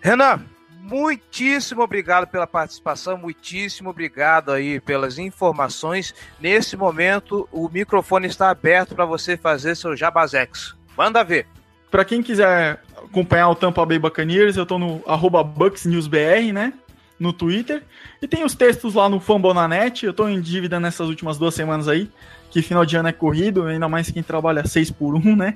Renan, 0.00 0.42
muitíssimo 0.88 1.82
obrigado 1.82 2.26
pela 2.26 2.46
participação, 2.46 3.18
muitíssimo 3.18 3.90
obrigado 3.90 4.50
aí 4.50 4.80
pelas 4.80 5.18
informações. 5.18 6.14
Nesse 6.40 6.76
momento, 6.76 7.46
o 7.52 7.68
microfone 7.68 8.26
está 8.26 8.50
aberto 8.50 8.94
para 8.94 9.04
você 9.04 9.36
fazer 9.36 9.76
seu 9.76 9.94
jabazex. 9.94 10.74
Manda 10.96 11.22
ver. 11.22 11.46
Para 11.90 12.04
quem 12.04 12.22
quiser 12.22 12.82
acompanhar 12.96 13.48
o 13.48 13.54
Tampa 13.54 13.84
Bay 13.84 13.98
Buccaneers, 13.98 14.56
eu 14.56 14.62
estou 14.62 14.78
no 14.78 15.02
BucksNewsBR, 15.44 16.52
né? 16.52 16.72
no 17.18 17.32
Twitter. 17.32 17.82
E 18.22 18.28
tem 18.28 18.44
os 18.44 18.54
textos 18.54 18.94
lá 18.94 19.08
no 19.08 19.20
Fambonanet. 19.20 20.06
Eu 20.06 20.14
tô 20.14 20.28
em 20.28 20.40
dívida 20.40 20.78
nessas 20.78 21.08
últimas 21.08 21.36
duas 21.36 21.54
semanas 21.54 21.88
aí, 21.88 22.10
que 22.50 22.62
final 22.62 22.86
de 22.86 22.96
ano 22.96 23.08
é 23.08 23.12
corrido, 23.12 23.64
ainda 23.64 23.88
mais 23.88 24.10
quem 24.10 24.22
trabalha 24.22 24.66
seis 24.66 24.90
por 24.90 25.14
um, 25.14 25.36
né? 25.36 25.54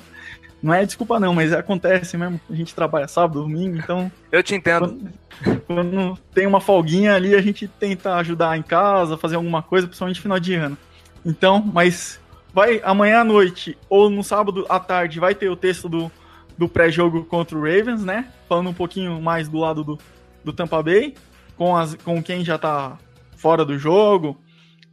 Não 0.62 0.72
é 0.72 0.84
desculpa 0.86 1.18
não, 1.18 1.34
mas 1.34 1.52
acontece 1.52 2.16
mesmo. 2.16 2.40
A 2.48 2.54
gente 2.54 2.74
trabalha 2.74 3.08
sábado, 3.08 3.42
domingo, 3.42 3.76
então... 3.76 4.10
Eu 4.30 4.42
te 4.42 4.54
entendo. 4.54 4.96
Quando, 5.42 5.60
quando 5.62 6.18
tem 6.32 6.46
uma 6.46 6.60
folguinha 6.60 7.14
ali, 7.14 7.34
a 7.34 7.42
gente 7.42 7.66
tenta 7.66 8.14
ajudar 8.16 8.56
em 8.56 8.62
casa, 8.62 9.18
fazer 9.18 9.36
alguma 9.36 9.62
coisa, 9.62 9.88
principalmente 9.88 10.20
final 10.20 10.38
de 10.38 10.54
ano. 10.54 10.78
Então, 11.26 11.60
mas 11.74 12.20
vai 12.54 12.80
amanhã 12.84 13.20
à 13.20 13.24
noite 13.24 13.76
ou 13.88 14.08
no 14.08 14.22
sábado 14.22 14.64
à 14.68 14.78
tarde 14.78 15.18
vai 15.18 15.34
ter 15.34 15.48
o 15.48 15.56
texto 15.56 15.88
do, 15.88 16.10
do 16.56 16.68
pré-jogo 16.68 17.24
contra 17.24 17.56
o 17.56 17.60
Ravens, 17.60 18.04
né? 18.04 18.28
Falando 18.48 18.70
um 18.70 18.74
pouquinho 18.74 19.20
mais 19.20 19.48
do 19.48 19.58
lado 19.58 19.82
do, 19.82 19.98
do 20.44 20.52
Tampa 20.52 20.82
Bay 20.82 21.14
com, 21.56 21.76
as, 21.76 21.94
com 21.96 22.22
quem 22.22 22.44
já 22.44 22.56
está 22.56 22.98
fora 23.36 23.64
do 23.64 23.78
jogo 23.78 24.40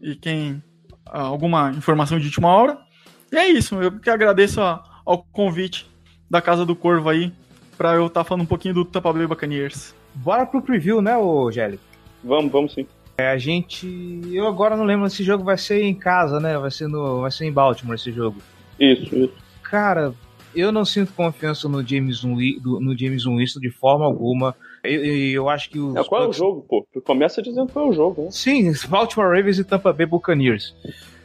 e 0.02 0.16
quem 0.16 0.64
alguma 1.06 1.72
informação 1.72 2.18
de 2.20 2.26
última 2.26 2.48
hora. 2.50 2.78
E 3.32 3.38
é 3.38 3.48
isso, 3.48 3.76
eu 3.76 4.00
que 4.00 4.10
agradeço 4.10 4.62
a, 4.62 4.84
ao 5.10 5.26
convite 5.32 5.90
da 6.30 6.40
Casa 6.40 6.64
do 6.64 6.76
Corvo 6.76 7.10
aí 7.10 7.34
para 7.76 7.96
eu 7.96 8.06
estar 8.06 8.20
tá 8.20 8.24
falando 8.24 8.44
um 8.44 8.48
pouquinho 8.48 8.76
do 8.76 8.86
Tampa 8.86 9.12
Bay 9.12 9.26
Buccaneers. 9.26 9.96
Bora 10.14 10.46
pro 10.46 10.62
preview, 10.62 11.02
né, 11.02 11.18
ô 11.18 11.52
Gelli? 11.52 11.80
Vamos, 12.24 12.52
vamos 12.52 12.74
sim. 12.74 12.86
É, 13.18 13.32
a 13.32 13.38
gente, 13.38 13.88
eu 14.32 14.46
agora 14.46 14.78
não 14.78 14.84
lembro 14.84 15.10
se 15.10 15.16
esse 15.16 15.24
jogo 15.24 15.44
vai 15.44 15.58
ser 15.58 15.82
em 15.82 15.96
casa, 15.96 16.40
né? 16.40 16.58
Vai 16.60 16.70
ser 16.70 16.88
no, 16.88 17.22
vai 17.22 17.32
ser 17.32 17.46
em 17.46 17.52
Baltimore 17.52 17.96
esse 17.96 18.12
jogo. 18.12 18.38
Isso, 18.80 19.04
isso. 19.16 19.34
Cara, 19.64 20.14
eu 20.56 20.72
não 20.72 20.86
sinto 20.86 21.12
confiança 21.14 21.68
no 21.68 21.86
James 21.86 22.24
no 22.24 22.98
James 22.98 23.26
Winston 23.26 23.60
de 23.60 23.72
forma 23.72 24.06
alguma. 24.06 24.56
Eu, 24.84 25.04
eu 25.04 25.50
acho 25.50 25.72
que 25.72 25.80
o. 25.80 25.98
É, 25.98 26.04
qual 26.04 26.24
é 26.24 26.28
o 26.28 26.34
jogo, 26.34 26.66
pô? 26.70 26.88
Tu 26.94 27.02
começa 27.02 27.42
dizendo 27.42 27.72
qual 27.72 27.88
é 27.88 27.90
o 27.90 27.94
jogo, 27.94 28.24
né? 28.26 28.32
Sim, 28.32 28.72
Baltimore 28.88 29.36
Ravens 29.36 29.58
e 29.58 29.64
Tampa 29.64 29.92
Bay 29.92 30.06
Buccaneers. 30.06 30.76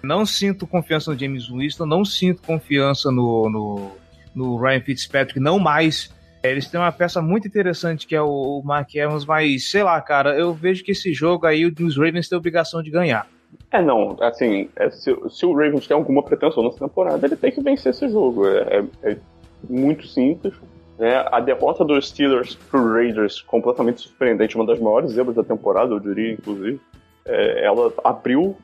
Não 0.05 0.25
sinto 0.25 0.67
confiança 0.67 1.13
no 1.13 1.19
James 1.19 1.49
Winston, 1.49 1.87
não 1.87 2.05
sinto 2.05 2.43
confiança 2.43 3.11
no, 3.11 3.51
no, 3.51 3.91
no 4.35 4.57
Ryan 4.57 4.81
Fitzpatrick, 4.81 5.41
não 5.41 5.59
mais. 5.59 6.13
É, 6.43 6.51
eles 6.51 6.69
têm 6.69 6.79
uma 6.79 6.93
peça 6.93 7.23
muito 7.23 7.49
interessante 7.49 8.07
que 8.07 8.15
é 8.15 8.21
o 8.21 8.61
Mark 8.63 8.95
Evans, 8.95 9.25
mas 9.25 9.71
sei 9.71 9.83
lá, 9.83 10.01
cara, 10.01 10.39
eu 10.39 10.53
vejo 10.53 10.85
que 10.85 10.93
esse 10.93 11.13
jogo 11.13 11.47
aí 11.47 11.65
os 11.65 11.97
Ravens 11.97 12.29
têm 12.29 12.37
obrigação 12.37 12.83
de 12.83 12.91
ganhar. 12.91 13.27
É, 13.71 13.81
não, 13.81 14.17
assim, 14.21 14.69
é, 14.77 14.91
se, 14.91 15.17
se, 15.31 15.47
o 15.47 15.53
Ravens 15.55 15.87
tem 15.87 15.97
alguma 15.97 16.23
pretensão 16.23 16.63
nessa 16.63 16.79
temporada, 16.79 17.27
ele 17.27 17.37
tem 17.37 17.51
que 17.51 17.63
vencer 17.63 17.91
esse 17.91 18.09
jogo. 18.09 18.47
É, 18.47 18.85
é, 19.03 19.13
é 19.13 19.17
muito 19.69 20.07
simples. 20.07 20.55
Né? 20.99 21.25
A 21.31 21.41
derrota 21.41 21.85
dos 21.85 22.09
Steelers 22.09 22.55
pro 22.55 22.93
Raiders, 22.93 23.41
completamente 23.43 24.03
surpreendente, 24.03 24.57
uma 24.57 24.67
das 24.67 24.79
maiores 24.79 25.13
zebras 25.13 25.37
da 25.37 25.45
temporada, 25.45 25.93
eu 25.93 26.01
diria, 26.01 26.33
inclusive. 26.33 26.81
É, 27.25 27.65
ela 27.65 27.93
abriu 28.05 28.57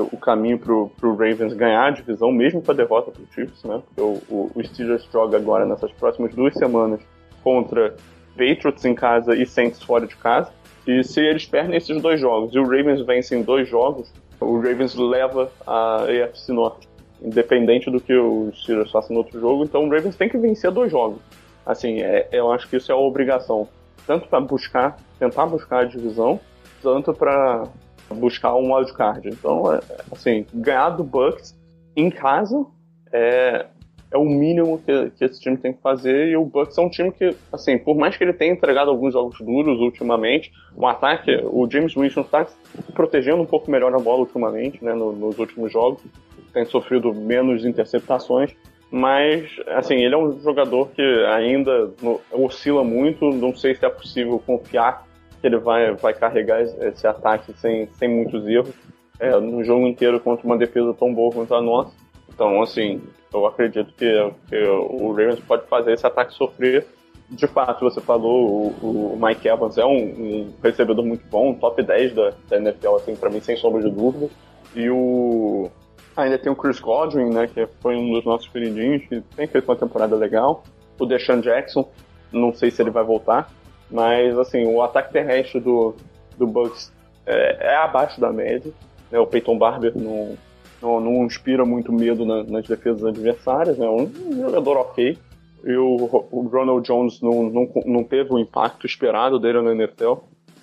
o 0.00 0.16
caminho 0.16 0.58
pro, 0.58 0.90
pro 0.98 1.10
Ravens 1.14 1.52
ganhar 1.52 1.86
a 1.86 1.90
divisão, 1.90 2.32
mesmo 2.32 2.62
com 2.62 2.72
a 2.72 2.74
derrota 2.74 3.10
pro 3.10 3.26
Chiefs, 3.32 3.62
né? 3.64 3.82
Porque 3.86 4.00
o, 4.00 4.22
o, 4.34 4.50
o 4.54 4.64
Steelers 4.64 5.06
joga 5.12 5.36
agora, 5.36 5.66
nessas 5.66 5.92
próximas 5.92 6.34
duas 6.34 6.54
semanas, 6.54 7.00
contra 7.42 7.94
Patriots 8.30 8.84
em 8.84 8.94
casa 8.94 9.34
e 9.34 9.44
Saints 9.44 9.82
fora 9.82 10.06
de 10.06 10.16
casa. 10.16 10.50
E 10.86 11.04
se 11.04 11.20
eles 11.20 11.46
perdem 11.46 11.76
esses 11.76 12.00
dois 12.00 12.18
jogos 12.18 12.54
e 12.54 12.58
o 12.58 12.64
Ravens 12.64 13.04
vence 13.04 13.36
em 13.36 13.42
dois 13.42 13.68
jogos, 13.68 14.12
o 14.40 14.56
Ravens 14.56 14.94
leva 14.94 15.52
a 15.66 16.04
AFC 16.04 16.52
Norte, 16.52 16.88
independente 17.20 17.90
do 17.90 18.00
que 18.00 18.14
os 18.14 18.62
Steelers 18.62 18.90
façam 18.90 19.14
no 19.14 19.18
outro 19.18 19.38
jogo. 19.38 19.64
Então 19.64 19.84
o 19.84 19.90
Ravens 19.90 20.16
tem 20.16 20.28
que 20.28 20.38
vencer 20.38 20.70
dois 20.70 20.90
jogos. 20.90 21.20
Assim, 21.64 22.00
é, 22.00 22.28
eu 22.32 22.50
acho 22.50 22.68
que 22.68 22.76
isso 22.76 22.90
é 22.90 22.94
uma 22.94 23.06
obrigação. 23.06 23.68
tanto 24.06 24.26
para 24.26 24.40
buscar, 24.40 24.96
tentar 25.18 25.46
buscar 25.46 25.80
a 25.80 25.84
divisão, 25.84 26.40
tanto 26.82 27.14
para 27.14 27.68
buscar 28.12 28.54
um 28.54 28.74
wildcard. 28.74 29.28
Então, 29.28 29.72
é, 29.72 29.80
assim, 30.10 30.46
ganhar 30.52 30.90
do 30.90 31.04
Bucks 31.04 31.58
em 31.96 32.10
casa 32.10 32.64
é, 33.12 33.66
é 34.10 34.18
o 34.18 34.24
mínimo 34.24 34.78
que, 34.78 35.10
que 35.10 35.24
esse 35.24 35.40
time 35.40 35.56
tem 35.56 35.72
que 35.72 35.80
fazer. 35.80 36.28
E 36.28 36.36
o 36.36 36.44
Bucks 36.44 36.76
é 36.76 36.80
um 36.80 36.88
time 36.88 37.10
que, 37.10 37.34
assim, 37.52 37.78
por 37.78 37.96
mais 37.96 38.16
que 38.16 38.24
ele 38.24 38.32
tenha 38.32 38.52
entregado 38.52 38.90
alguns 38.90 39.14
jogos 39.14 39.38
duros 39.40 39.80
ultimamente, 39.80 40.52
o 40.76 40.86
ataque, 40.86 41.30
o 41.44 41.68
James 41.70 41.94
Winston 41.94 42.20
está 42.20 42.46
protegendo 42.94 43.42
um 43.42 43.46
pouco 43.46 43.70
melhor 43.70 43.94
a 43.94 43.98
bola 43.98 44.20
ultimamente, 44.20 44.84
né, 44.84 44.92
no, 44.94 45.12
nos 45.12 45.38
últimos 45.38 45.72
jogos. 45.72 46.02
Tem 46.52 46.64
sofrido 46.66 47.14
menos 47.14 47.64
interceptações. 47.64 48.54
Mas, 48.90 49.48
assim, 49.68 49.94
ele 49.94 50.14
é 50.14 50.18
um 50.18 50.38
jogador 50.40 50.90
que 50.90 51.02
ainda 51.34 51.90
oscila 52.30 52.84
muito. 52.84 53.30
Não 53.30 53.56
sei 53.56 53.74
se 53.74 53.86
é 53.86 53.88
possível 53.88 54.38
confiar 54.38 55.06
que 55.42 55.48
ele 55.48 55.58
vai, 55.58 55.92
vai 55.96 56.14
carregar 56.14 56.62
esse 56.62 57.04
ataque 57.06 57.52
sem, 57.58 57.88
sem 57.94 58.08
muitos 58.08 58.46
erros. 58.46 58.74
É, 59.18 59.38
no 59.38 59.62
jogo 59.62 59.86
inteiro 59.86 60.18
contra 60.20 60.46
uma 60.46 60.56
defesa 60.56 60.94
tão 60.94 61.12
boa 61.12 61.32
quanto 61.32 61.54
a 61.54 61.60
nossa. 61.60 61.92
Então, 62.28 62.62
assim, 62.62 63.02
eu 63.34 63.44
acredito 63.44 63.92
que, 63.94 64.32
que 64.48 64.64
o 64.64 65.10
Ravens 65.10 65.40
pode 65.40 65.66
fazer 65.66 65.92
esse 65.92 66.06
ataque 66.06 66.32
sofrer. 66.32 66.86
De 67.28 67.46
fato, 67.46 67.80
você 67.80 68.00
falou, 68.00 68.72
o, 68.82 69.14
o 69.14 69.18
Mike 69.20 69.48
Evans 69.48 69.76
é 69.78 69.84
um, 69.84 69.96
um, 69.96 70.52
recebedor 70.62 71.04
muito 71.04 71.26
bom, 71.28 71.54
top 71.54 71.82
10 71.82 72.14
da, 72.14 72.32
da 72.48 72.56
NFL, 72.56 72.96
assim, 72.96 73.16
para 73.16 73.30
mim, 73.30 73.40
sem 73.40 73.56
sombra 73.56 73.82
de 73.82 73.90
dúvida. 73.90 74.28
E 74.74 74.88
o. 74.88 75.70
Ainda 76.16 76.38
tem 76.38 76.52
o 76.52 76.56
Chris 76.56 76.78
Godwin, 76.78 77.30
né, 77.30 77.46
que 77.46 77.66
foi 77.80 77.96
um 77.96 78.12
dos 78.12 78.24
nossos 78.24 78.46
queridinhos, 78.48 79.02
que 79.06 79.22
tem 79.34 79.46
feito 79.46 79.68
uma 79.68 79.76
temporada 79.76 80.14
legal. 80.14 80.62
O 80.98 81.06
Deshaun 81.06 81.40
Jackson, 81.40 81.88
não 82.30 82.52
sei 82.52 82.70
se 82.70 82.82
ele 82.82 82.90
vai 82.90 83.02
voltar, 83.02 83.50
mas, 83.92 84.36
assim, 84.38 84.64
o 84.64 84.82
ataque 84.82 85.12
terrestre 85.12 85.60
do, 85.60 85.94
do 86.38 86.46
Bucks 86.46 86.92
é, 87.26 87.72
é 87.72 87.76
abaixo 87.76 88.20
da 88.20 88.32
média. 88.32 88.72
Né, 89.10 89.18
o 89.18 89.26
Peyton 89.26 89.58
Barber 89.58 89.92
não, 89.94 90.36
não, 90.80 91.00
não 91.00 91.24
inspira 91.24 91.64
muito 91.64 91.92
medo 91.92 92.24
na, 92.24 92.42
nas 92.42 92.66
defesas 92.66 93.04
adversárias, 93.04 93.78
é 93.78 93.82
né? 93.82 93.88
um 93.88 94.40
jogador 94.40 94.78
ok. 94.78 95.18
E 95.64 95.76
o, 95.76 96.26
o 96.32 96.48
Ronald 96.48 96.84
Jones 96.84 97.20
não, 97.20 97.44
não, 97.44 97.68
não 97.84 98.02
teve 98.02 98.32
o 98.32 98.38
impacto 98.38 98.86
esperado 98.86 99.38
dele 99.38 99.62
na 99.62 99.72
NFL, 99.72 100.14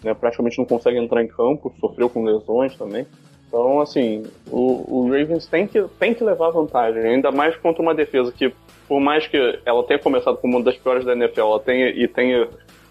né? 0.04 0.14
praticamente 0.14 0.58
não 0.58 0.66
consegue 0.66 0.98
entrar 0.98 1.24
em 1.24 1.28
campo, 1.28 1.74
sofreu 1.80 2.10
com 2.10 2.26
lesões 2.26 2.76
também. 2.76 3.06
Então, 3.48 3.80
assim, 3.82 4.24
o, 4.52 5.00
o, 5.00 5.04
Ravens 5.10 5.48
tem 5.48 5.66
que, 5.66 5.82
tem 6.00 6.14
que 6.14 6.24
levar 6.24 6.52
vantagem, 6.52 7.02
ainda 7.02 7.32
mais 7.32 7.56
contra 7.58 7.82
uma 7.82 7.96
defesa 7.96 8.32
que, 8.32 8.54
por 8.88 9.00
mais 9.00 9.26
que 9.26 9.60
ela 9.66 9.84
tenha 9.84 10.00
começado 10.00 10.38
como 10.38 10.58
uma 10.58 10.64
das 10.64 10.78
piores 10.78 11.04
da 11.04 11.14
NFL, 11.14 11.42
ela 11.42 11.60
tenha, 11.60 11.90
e 11.90 12.08
tenha 12.08 12.48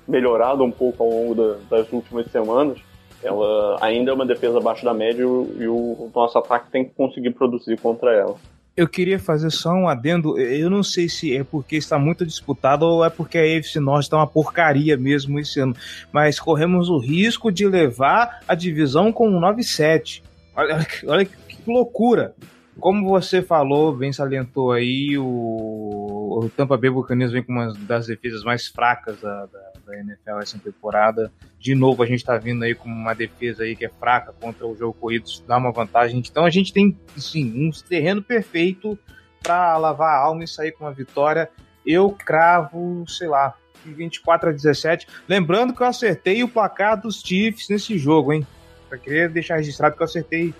melhorado 0.08 0.64
um 0.64 0.70
pouco 0.70 1.04
ao 1.04 1.10
longo 1.10 1.34
da, 1.34 1.56
das 1.70 1.92
últimas 1.92 2.26
semanas, 2.32 2.78
ela 3.22 3.76
ainda 3.80 4.10
é 4.10 4.14
uma 4.14 4.26
defesa 4.26 4.58
abaixo 4.58 4.84
da 4.84 4.94
média 4.94 5.22
e 5.22 5.24
o, 5.24 5.56
e 5.58 5.68
o 5.68 6.10
nosso 6.14 6.38
ataque 6.38 6.70
tem 6.70 6.84
que 6.84 6.94
conseguir 6.94 7.30
produzir 7.32 7.78
contra 7.78 8.12
ela. 8.12 8.36
Eu 8.76 8.86
queria 8.86 9.18
fazer 9.18 9.50
só 9.50 9.70
um 9.70 9.88
adendo. 9.88 10.38
Eu 10.38 10.70
não 10.70 10.84
sei 10.84 11.08
se 11.08 11.36
é 11.36 11.42
porque 11.42 11.74
está 11.74 11.98
muito 11.98 12.24
disputado 12.24 12.86
ou 12.86 13.04
é 13.04 13.10
porque 13.10 13.36
a 13.36 13.42
AFC 13.42 13.80
Norte 13.80 14.04
está 14.04 14.16
uma 14.16 14.26
porcaria 14.26 14.96
mesmo 14.96 15.40
esse 15.40 15.58
ano. 15.58 15.74
Mas 16.12 16.38
corremos 16.38 16.88
o 16.88 16.96
risco 16.96 17.50
de 17.50 17.66
levar 17.66 18.38
a 18.46 18.54
divisão 18.54 19.10
com 19.10 19.28
um 19.28 19.40
9-7. 19.40 20.22
Olha, 20.54 20.86
olha 21.08 21.24
que 21.24 21.56
loucura. 21.66 22.36
Como 22.78 23.08
você 23.08 23.42
falou, 23.42 23.92
bem 23.92 24.12
salientou 24.12 24.70
aí, 24.70 25.18
o, 25.18 25.24
o 25.24 26.50
Tampa 26.56 26.76
Bay 26.76 26.90
Buccaneers 26.90 27.32
vem 27.32 27.42
com 27.42 27.52
uma 27.52 27.72
das 27.80 28.06
defesas 28.06 28.44
mais 28.44 28.68
fracas 28.68 29.20
da, 29.20 29.46
da, 29.46 29.67
da 29.88 29.98
NFL 29.98 30.38
essa 30.42 30.58
temporada. 30.58 31.32
De 31.58 31.74
novo, 31.74 32.02
a 32.02 32.06
gente 32.06 32.18
está 32.18 32.36
vindo 32.36 32.62
aí 32.62 32.74
com 32.74 32.88
uma 32.88 33.14
defesa 33.14 33.64
aí 33.64 33.74
que 33.74 33.86
é 33.86 33.88
fraca 33.88 34.32
contra 34.32 34.66
o 34.66 34.76
jogo 34.76 34.92
corrido, 34.92 35.24
dá 35.46 35.56
uma 35.56 35.72
vantagem. 35.72 36.18
Então 36.18 36.44
a 36.44 36.50
gente 36.50 36.72
tem, 36.72 36.96
sim, 37.16 37.52
um 37.56 37.70
terreno 37.88 38.22
perfeito 38.22 38.98
para 39.42 39.76
lavar 39.78 40.14
a 40.14 40.18
alma 40.18 40.44
e 40.44 40.48
sair 40.48 40.72
com 40.72 40.84
uma 40.84 40.92
vitória. 40.92 41.50
Eu 41.86 42.10
cravo, 42.10 43.04
sei 43.08 43.28
lá, 43.28 43.54
24 43.84 44.50
a 44.50 44.52
17. 44.52 45.06
Lembrando 45.26 45.74
que 45.74 45.80
eu 45.80 45.86
acertei 45.86 46.42
o 46.42 46.48
placar 46.48 47.00
dos 47.00 47.20
Chiefs 47.20 47.68
nesse 47.68 47.96
jogo, 47.96 48.32
hein? 48.32 48.46
Pra 48.88 48.98
querer 48.98 49.30
deixar 49.30 49.56
registrado 49.56 49.96
que 49.96 50.02
eu 50.02 50.06
acertei 50.06 50.54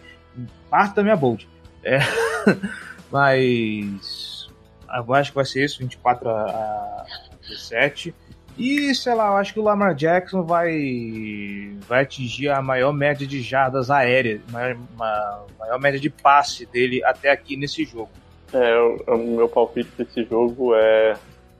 parte 0.71 0.97
da 0.97 1.03
minha 1.03 1.17
bold. 1.17 1.49
É, 1.83 1.99
mas 3.13 4.49
eu 4.89 5.15
acho 5.15 5.31
que 5.31 5.37
vai 5.37 5.45
ser 5.45 5.65
isso, 5.65 5.79
24 5.81 6.29
a 6.29 7.05
17. 7.43 8.15
E, 8.59 8.95
sei 8.95 9.15
lá, 9.15 9.29
eu 9.29 9.37
acho 9.37 9.55
que 9.55 9.61
o 9.61 9.63
Lamar 9.63 9.95
Jackson 9.95 10.43
vai, 10.43 11.77
vai 11.87 12.03
atingir 12.03 12.49
a 12.49 12.61
maior 12.61 12.93
média 12.93 13.27
de 13.27 13.41
jardas 13.41 13.91
aéreas, 13.91 14.41
maior, 14.51 14.77
uma, 14.95 15.47
maior 15.59 15.81
média 15.81 16.01
de 16.01 16.11
passe 16.11 16.67
dele 16.67 17.03
até 17.05 17.31
aqui 17.31 17.57
nesse 17.57 17.85
jogo. 17.85 18.11
É, 18.53 18.79
o, 19.13 19.17
meu 19.17 19.49
palpite 19.49 19.91
desse 19.97 20.25
jogo 20.25 20.75
é, 20.75 21.15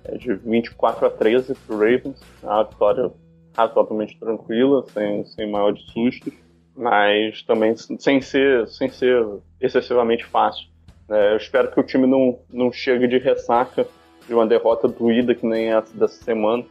é 0.05 0.17
de 0.17 0.35
24 0.35 1.07
a 1.07 1.11
13 1.11 1.55
pro 1.55 1.79
Ravens. 1.79 2.21
Uma 2.43 2.65
vitória 2.65 3.13
razoavelmente 3.57 4.19
tranquila, 4.19 4.85
sem, 4.93 5.25
sem 5.25 5.51
maior 5.51 5.73
de 5.73 5.83
sustos 5.93 6.33
mas 6.79 7.43
também 7.43 7.75
sem 7.77 8.21
ser, 8.21 8.69
sem 8.69 8.89
ser 8.89 9.27
excessivamente 9.61 10.25
fácil. 10.25 10.69
É, 11.11 11.33
eu 11.33 11.37
espero 11.37 11.73
que 11.73 11.81
o 11.81 11.83
time 11.83 12.07
não, 12.07 12.39
não 12.53 12.71
chegue 12.71 13.09
de 13.09 13.19
ressaca 13.19 13.87
de 14.27 14.33
uma 14.33 14.47
derrota 14.47 14.87
doída 14.87 15.35
que 15.35 15.45
nem 15.45 15.73
essa 15.73 15.93
dessa 15.97 16.23
semana, 16.23 16.65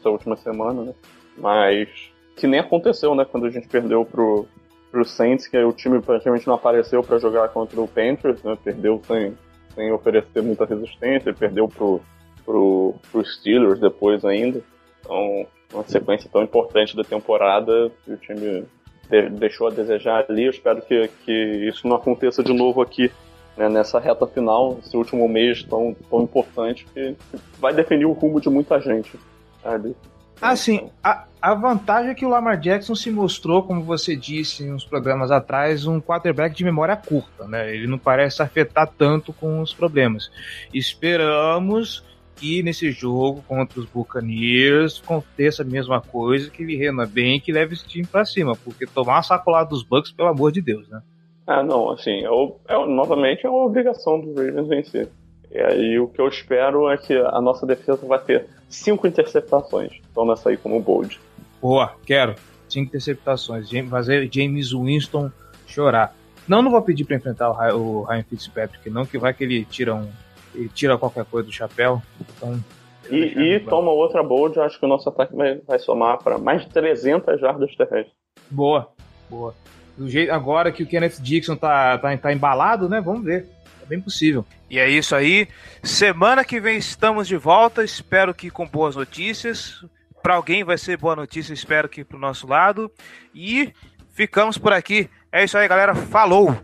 essa 0.00 0.10
última 0.10 0.36
semana, 0.36 0.82
né? 0.82 0.94
Mas 1.36 1.88
que 2.36 2.46
nem 2.46 2.58
aconteceu, 2.58 3.14
né? 3.14 3.24
Quando 3.24 3.46
a 3.46 3.50
gente 3.50 3.68
perdeu 3.68 4.04
pro, 4.04 4.46
pro 4.90 5.04
Saints, 5.04 5.46
que 5.46 5.58
o 5.58 5.72
time 5.72 6.00
praticamente 6.00 6.46
não 6.46 6.54
apareceu 6.54 7.02
para 7.02 7.18
jogar 7.18 7.48
contra 7.48 7.80
o 7.80 7.86
Panthers, 7.86 8.42
né? 8.42 8.56
Perdeu 8.64 9.00
sem, 9.06 9.36
sem 9.74 9.92
oferecer 9.92 10.42
muita 10.42 10.64
resistência, 10.64 11.34
perdeu 11.34 11.68
pro, 11.68 12.00
pro, 12.44 12.94
pro 13.12 13.24
Steelers 13.24 13.78
depois 13.78 14.24
ainda. 14.24 14.62
Então, 15.00 15.46
uma 15.72 15.84
sequência 15.84 16.28
tão 16.32 16.42
importante 16.42 16.96
da 16.96 17.04
temporada, 17.04 17.92
o 18.08 18.16
time 18.16 18.64
deixou 19.32 19.68
a 19.68 19.70
desejar 19.70 20.24
ali. 20.28 20.44
Eu 20.44 20.50
espero 20.50 20.82
que, 20.82 21.08
que 21.24 21.32
isso 21.68 21.86
não 21.86 21.96
aconteça 21.96 22.42
de 22.42 22.52
novo 22.52 22.80
aqui, 22.80 23.10
né, 23.56 23.68
nessa 23.68 23.98
reta 23.98 24.26
final, 24.26 24.78
esse 24.82 24.96
último 24.96 25.28
mês 25.28 25.62
tão, 25.62 25.94
tão 26.08 26.22
importante, 26.22 26.86
que, 26.94 27.14
que 27.14 27.38
vai 27.58 27.74
definir 27.74 28.06
o 28.06 28.12
rumo 28.12 28.40
de 28.40 28.48
muita 28.48 28.80
gente 28.80 29.18
ali. 29.64 29.94
Assim, 30.40 30.90
a, 31.04 31.26
a 31.40 31.54
vantagem 31.54 32.10
é 32.10 32.14
que 32.14 32.24
o 32.24 32.28
Lamar 32.28 32.58
Jackson 32.58 32.94
se 32.94 33.10
mostrou, 33.10 33.62
como 33.62 33.82
você 33.82 34.16
disse 34.16 34.70
uns 34.70 34.84
programas 34.84 35.30
atrás, 35.30 35.86
um 35.86 36.00
quarterback 36.00 36.54
de 36.54 36.64
memória 36.64 36.96
curta, 36.96 37.46
né? 37.46 37.74
Ele 37.74 37.86
não 37.86 37.98
parece 37.98 38.42
afetar 38.42 38.90
tanto 38.96 39.34
com 39.34 39.60
os 39.60 39.74
problemas. 39.74 40.30
Esperamos 40.72 42.02
que 42.36 42.62
nesse 42.62 42.90
jogo 42.90 43.44
contra 43.46 43.78
os 43.78 43.84
Buccaneers 43.84 45.02
aconteça 45.04 45.62
a 45.62 45.66
mesma 45.66 46.00
coisa, 46.00 46.50
que 46.50 46.62
ele 46.62 46.74
renda 46.74 47.04
bem 47.04 47.36
e 47.36 47.40
que 47.40 47.52
leve 47.52 47.74
esse 47.74 47.86
time 47.86 48.06
pra 48.06 48.24
cima, 48.24 48.56
porque 48.56 48.86
tomar 48.86 49.16
uma 49.16 49.22
sacolada 49.22 49.68
dos 49.68 49.82
Bucks, 49.82 50.10
pelo 50.10 50.30
amor 50.30 50.50
de 50.50 50.62
Deus, 50.62 50.88
né? 50.88 51.02
Ah, 51.46 51.62
não, 51.62 51.90
assim, 51.90 52.24
é, 52.24 52.74
é, 52.74 52.86
novamente 52.86 53.44
é 53.44 53.50
uma 53.50 53.64
obrigação 53.64 54.20
dos 54.20 54.34
Ravens 54.34 54.68
vencer. 54.68 55.08
E 55.50 55.58
aí 55.58 55.98
o 55.98 56.08
que 56.08 56.20
eu 56.20 56.28
espero 56.28 56.88
é 56.90 56.96
que 56.96 57.14
a 57.14 57.40
nossa 57.40 57.66
defesa 57.66 58.06
vai 58.06 58.18
ter 58.18 58.46
cinco 58.68 59.06
interceptações. 59.06 60.00
Toma 60.14 60.34
essa 60.34 60.50
aí 60.50 60.56
como 60.56 60.80
bold. 60.80 61.18
Boa, 61.60 61.94
quero. 62.06 62.34
Cinco 62.68 62.88
interceptações. 62.88 63.68
Fazer 63.88 64.28
James 64.32 64.72
Winston 64.72 65.30
chorar. 65.66 66.14
Não, 66.46 66.62
não 66.62 66.70
vou 66.70 66.82
pedir 66.82 67.04
para 67.04 67.16
enfrentar 67.16 67.50
o 67.74 68.02
Ryan 68.02 68.24
Fitzpatrick, 68.24 68.90
não, 68.90 69.04
que 69.04 69.18
vai 69.18 69.32
que 69.32 69.44
ele 69.44 69.64
tira 69.64 69.94
um, 69.94 70.08
e 70.54 70.68
tira 70.68 70.98
qualquer 70.98 71.24
coisa 71.24 71.46
do 71.46 71.52
chapéu. 71.52 72.02
Então, 72.20 72.58
e, 73.08 73.54
e 73.54 73.60
toma 73.60 73.90
outra 73.90 74.22
bold, 74.22 74.58
acho 74.60 74.78
que 74.78 74.84
o 74.84 74.88
nosso 74.88 75.08
ataque 75.08 75.34
vai, 75.34 75.60
vai 75.66 75.78
somar 75.78 76.18
para 76.18 76.38
mais 76.38 76.62
de 76.62 76.70
300 76.70 77.40
jardas 77.40 77.74
terrestres. 77.76 78.14
Boa, 78.50 78.88
boa. 79.28 79.54
Do 79.96 80.08
jeito, 80.08 80.32
agora 80.32 80.72
que 80.72 80.82
o 80.82 80.86
Kenneth 80.86 81.20
Dixon 81.20 81.56
tá, 81.56 81.98
tá, 81.98 82.16
tá 82.16 82.32
embalado, 82.32 82.88
né? 82.88 83.00
Vamos 83.00 83.24
ver. 83.24 83.48
É 83.90 83.96
bem 83.96 84.00
possível. 84.00 84.46
E 84.70 84.78
é 84.78 84.88
isso 84.88 85.16
aí. 85.16 85.48
Semana 85.82 86.44
que 86.44 86.60
vem 86.60 86.78
estamos 86.78 87.26
de 87.26 87.36
volta. 87.36 87.82
Espero 87.82 88.32
que 88.32 88.48
com 88.48 88.64
boas 88.64 88.94
notícias. 88.94 89.84
Para 90.22 90.34
alguém 90.34 90.62
vai 90.62 90.78
ser 90.78 90.96
boa 90.96 91.16
notícia, 91.16 91.52
espero 91.52 91.88
que 91.88 92.04
pro 92.04 92.16
nosso 92.16 92.46
lado. 92.46 92.88
E 93.34 93.72
ficamos 94.12 94.56
por 94.56 94.72
aqui. 94.72 95.10
É 95.32 95.42
isso 95.42 95.58
aí, 95.58 95.66
galera. 95.66 95.92
Falou! 95.94 96.56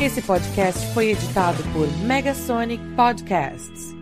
Esse 0.00 0.20
podcast 0.20 0.92
foi 0.92 1.12
editado 1.12 1.62
por 1.72 1.86
Megasonic 1.98 2.82
Podcasts. 2.96 3.93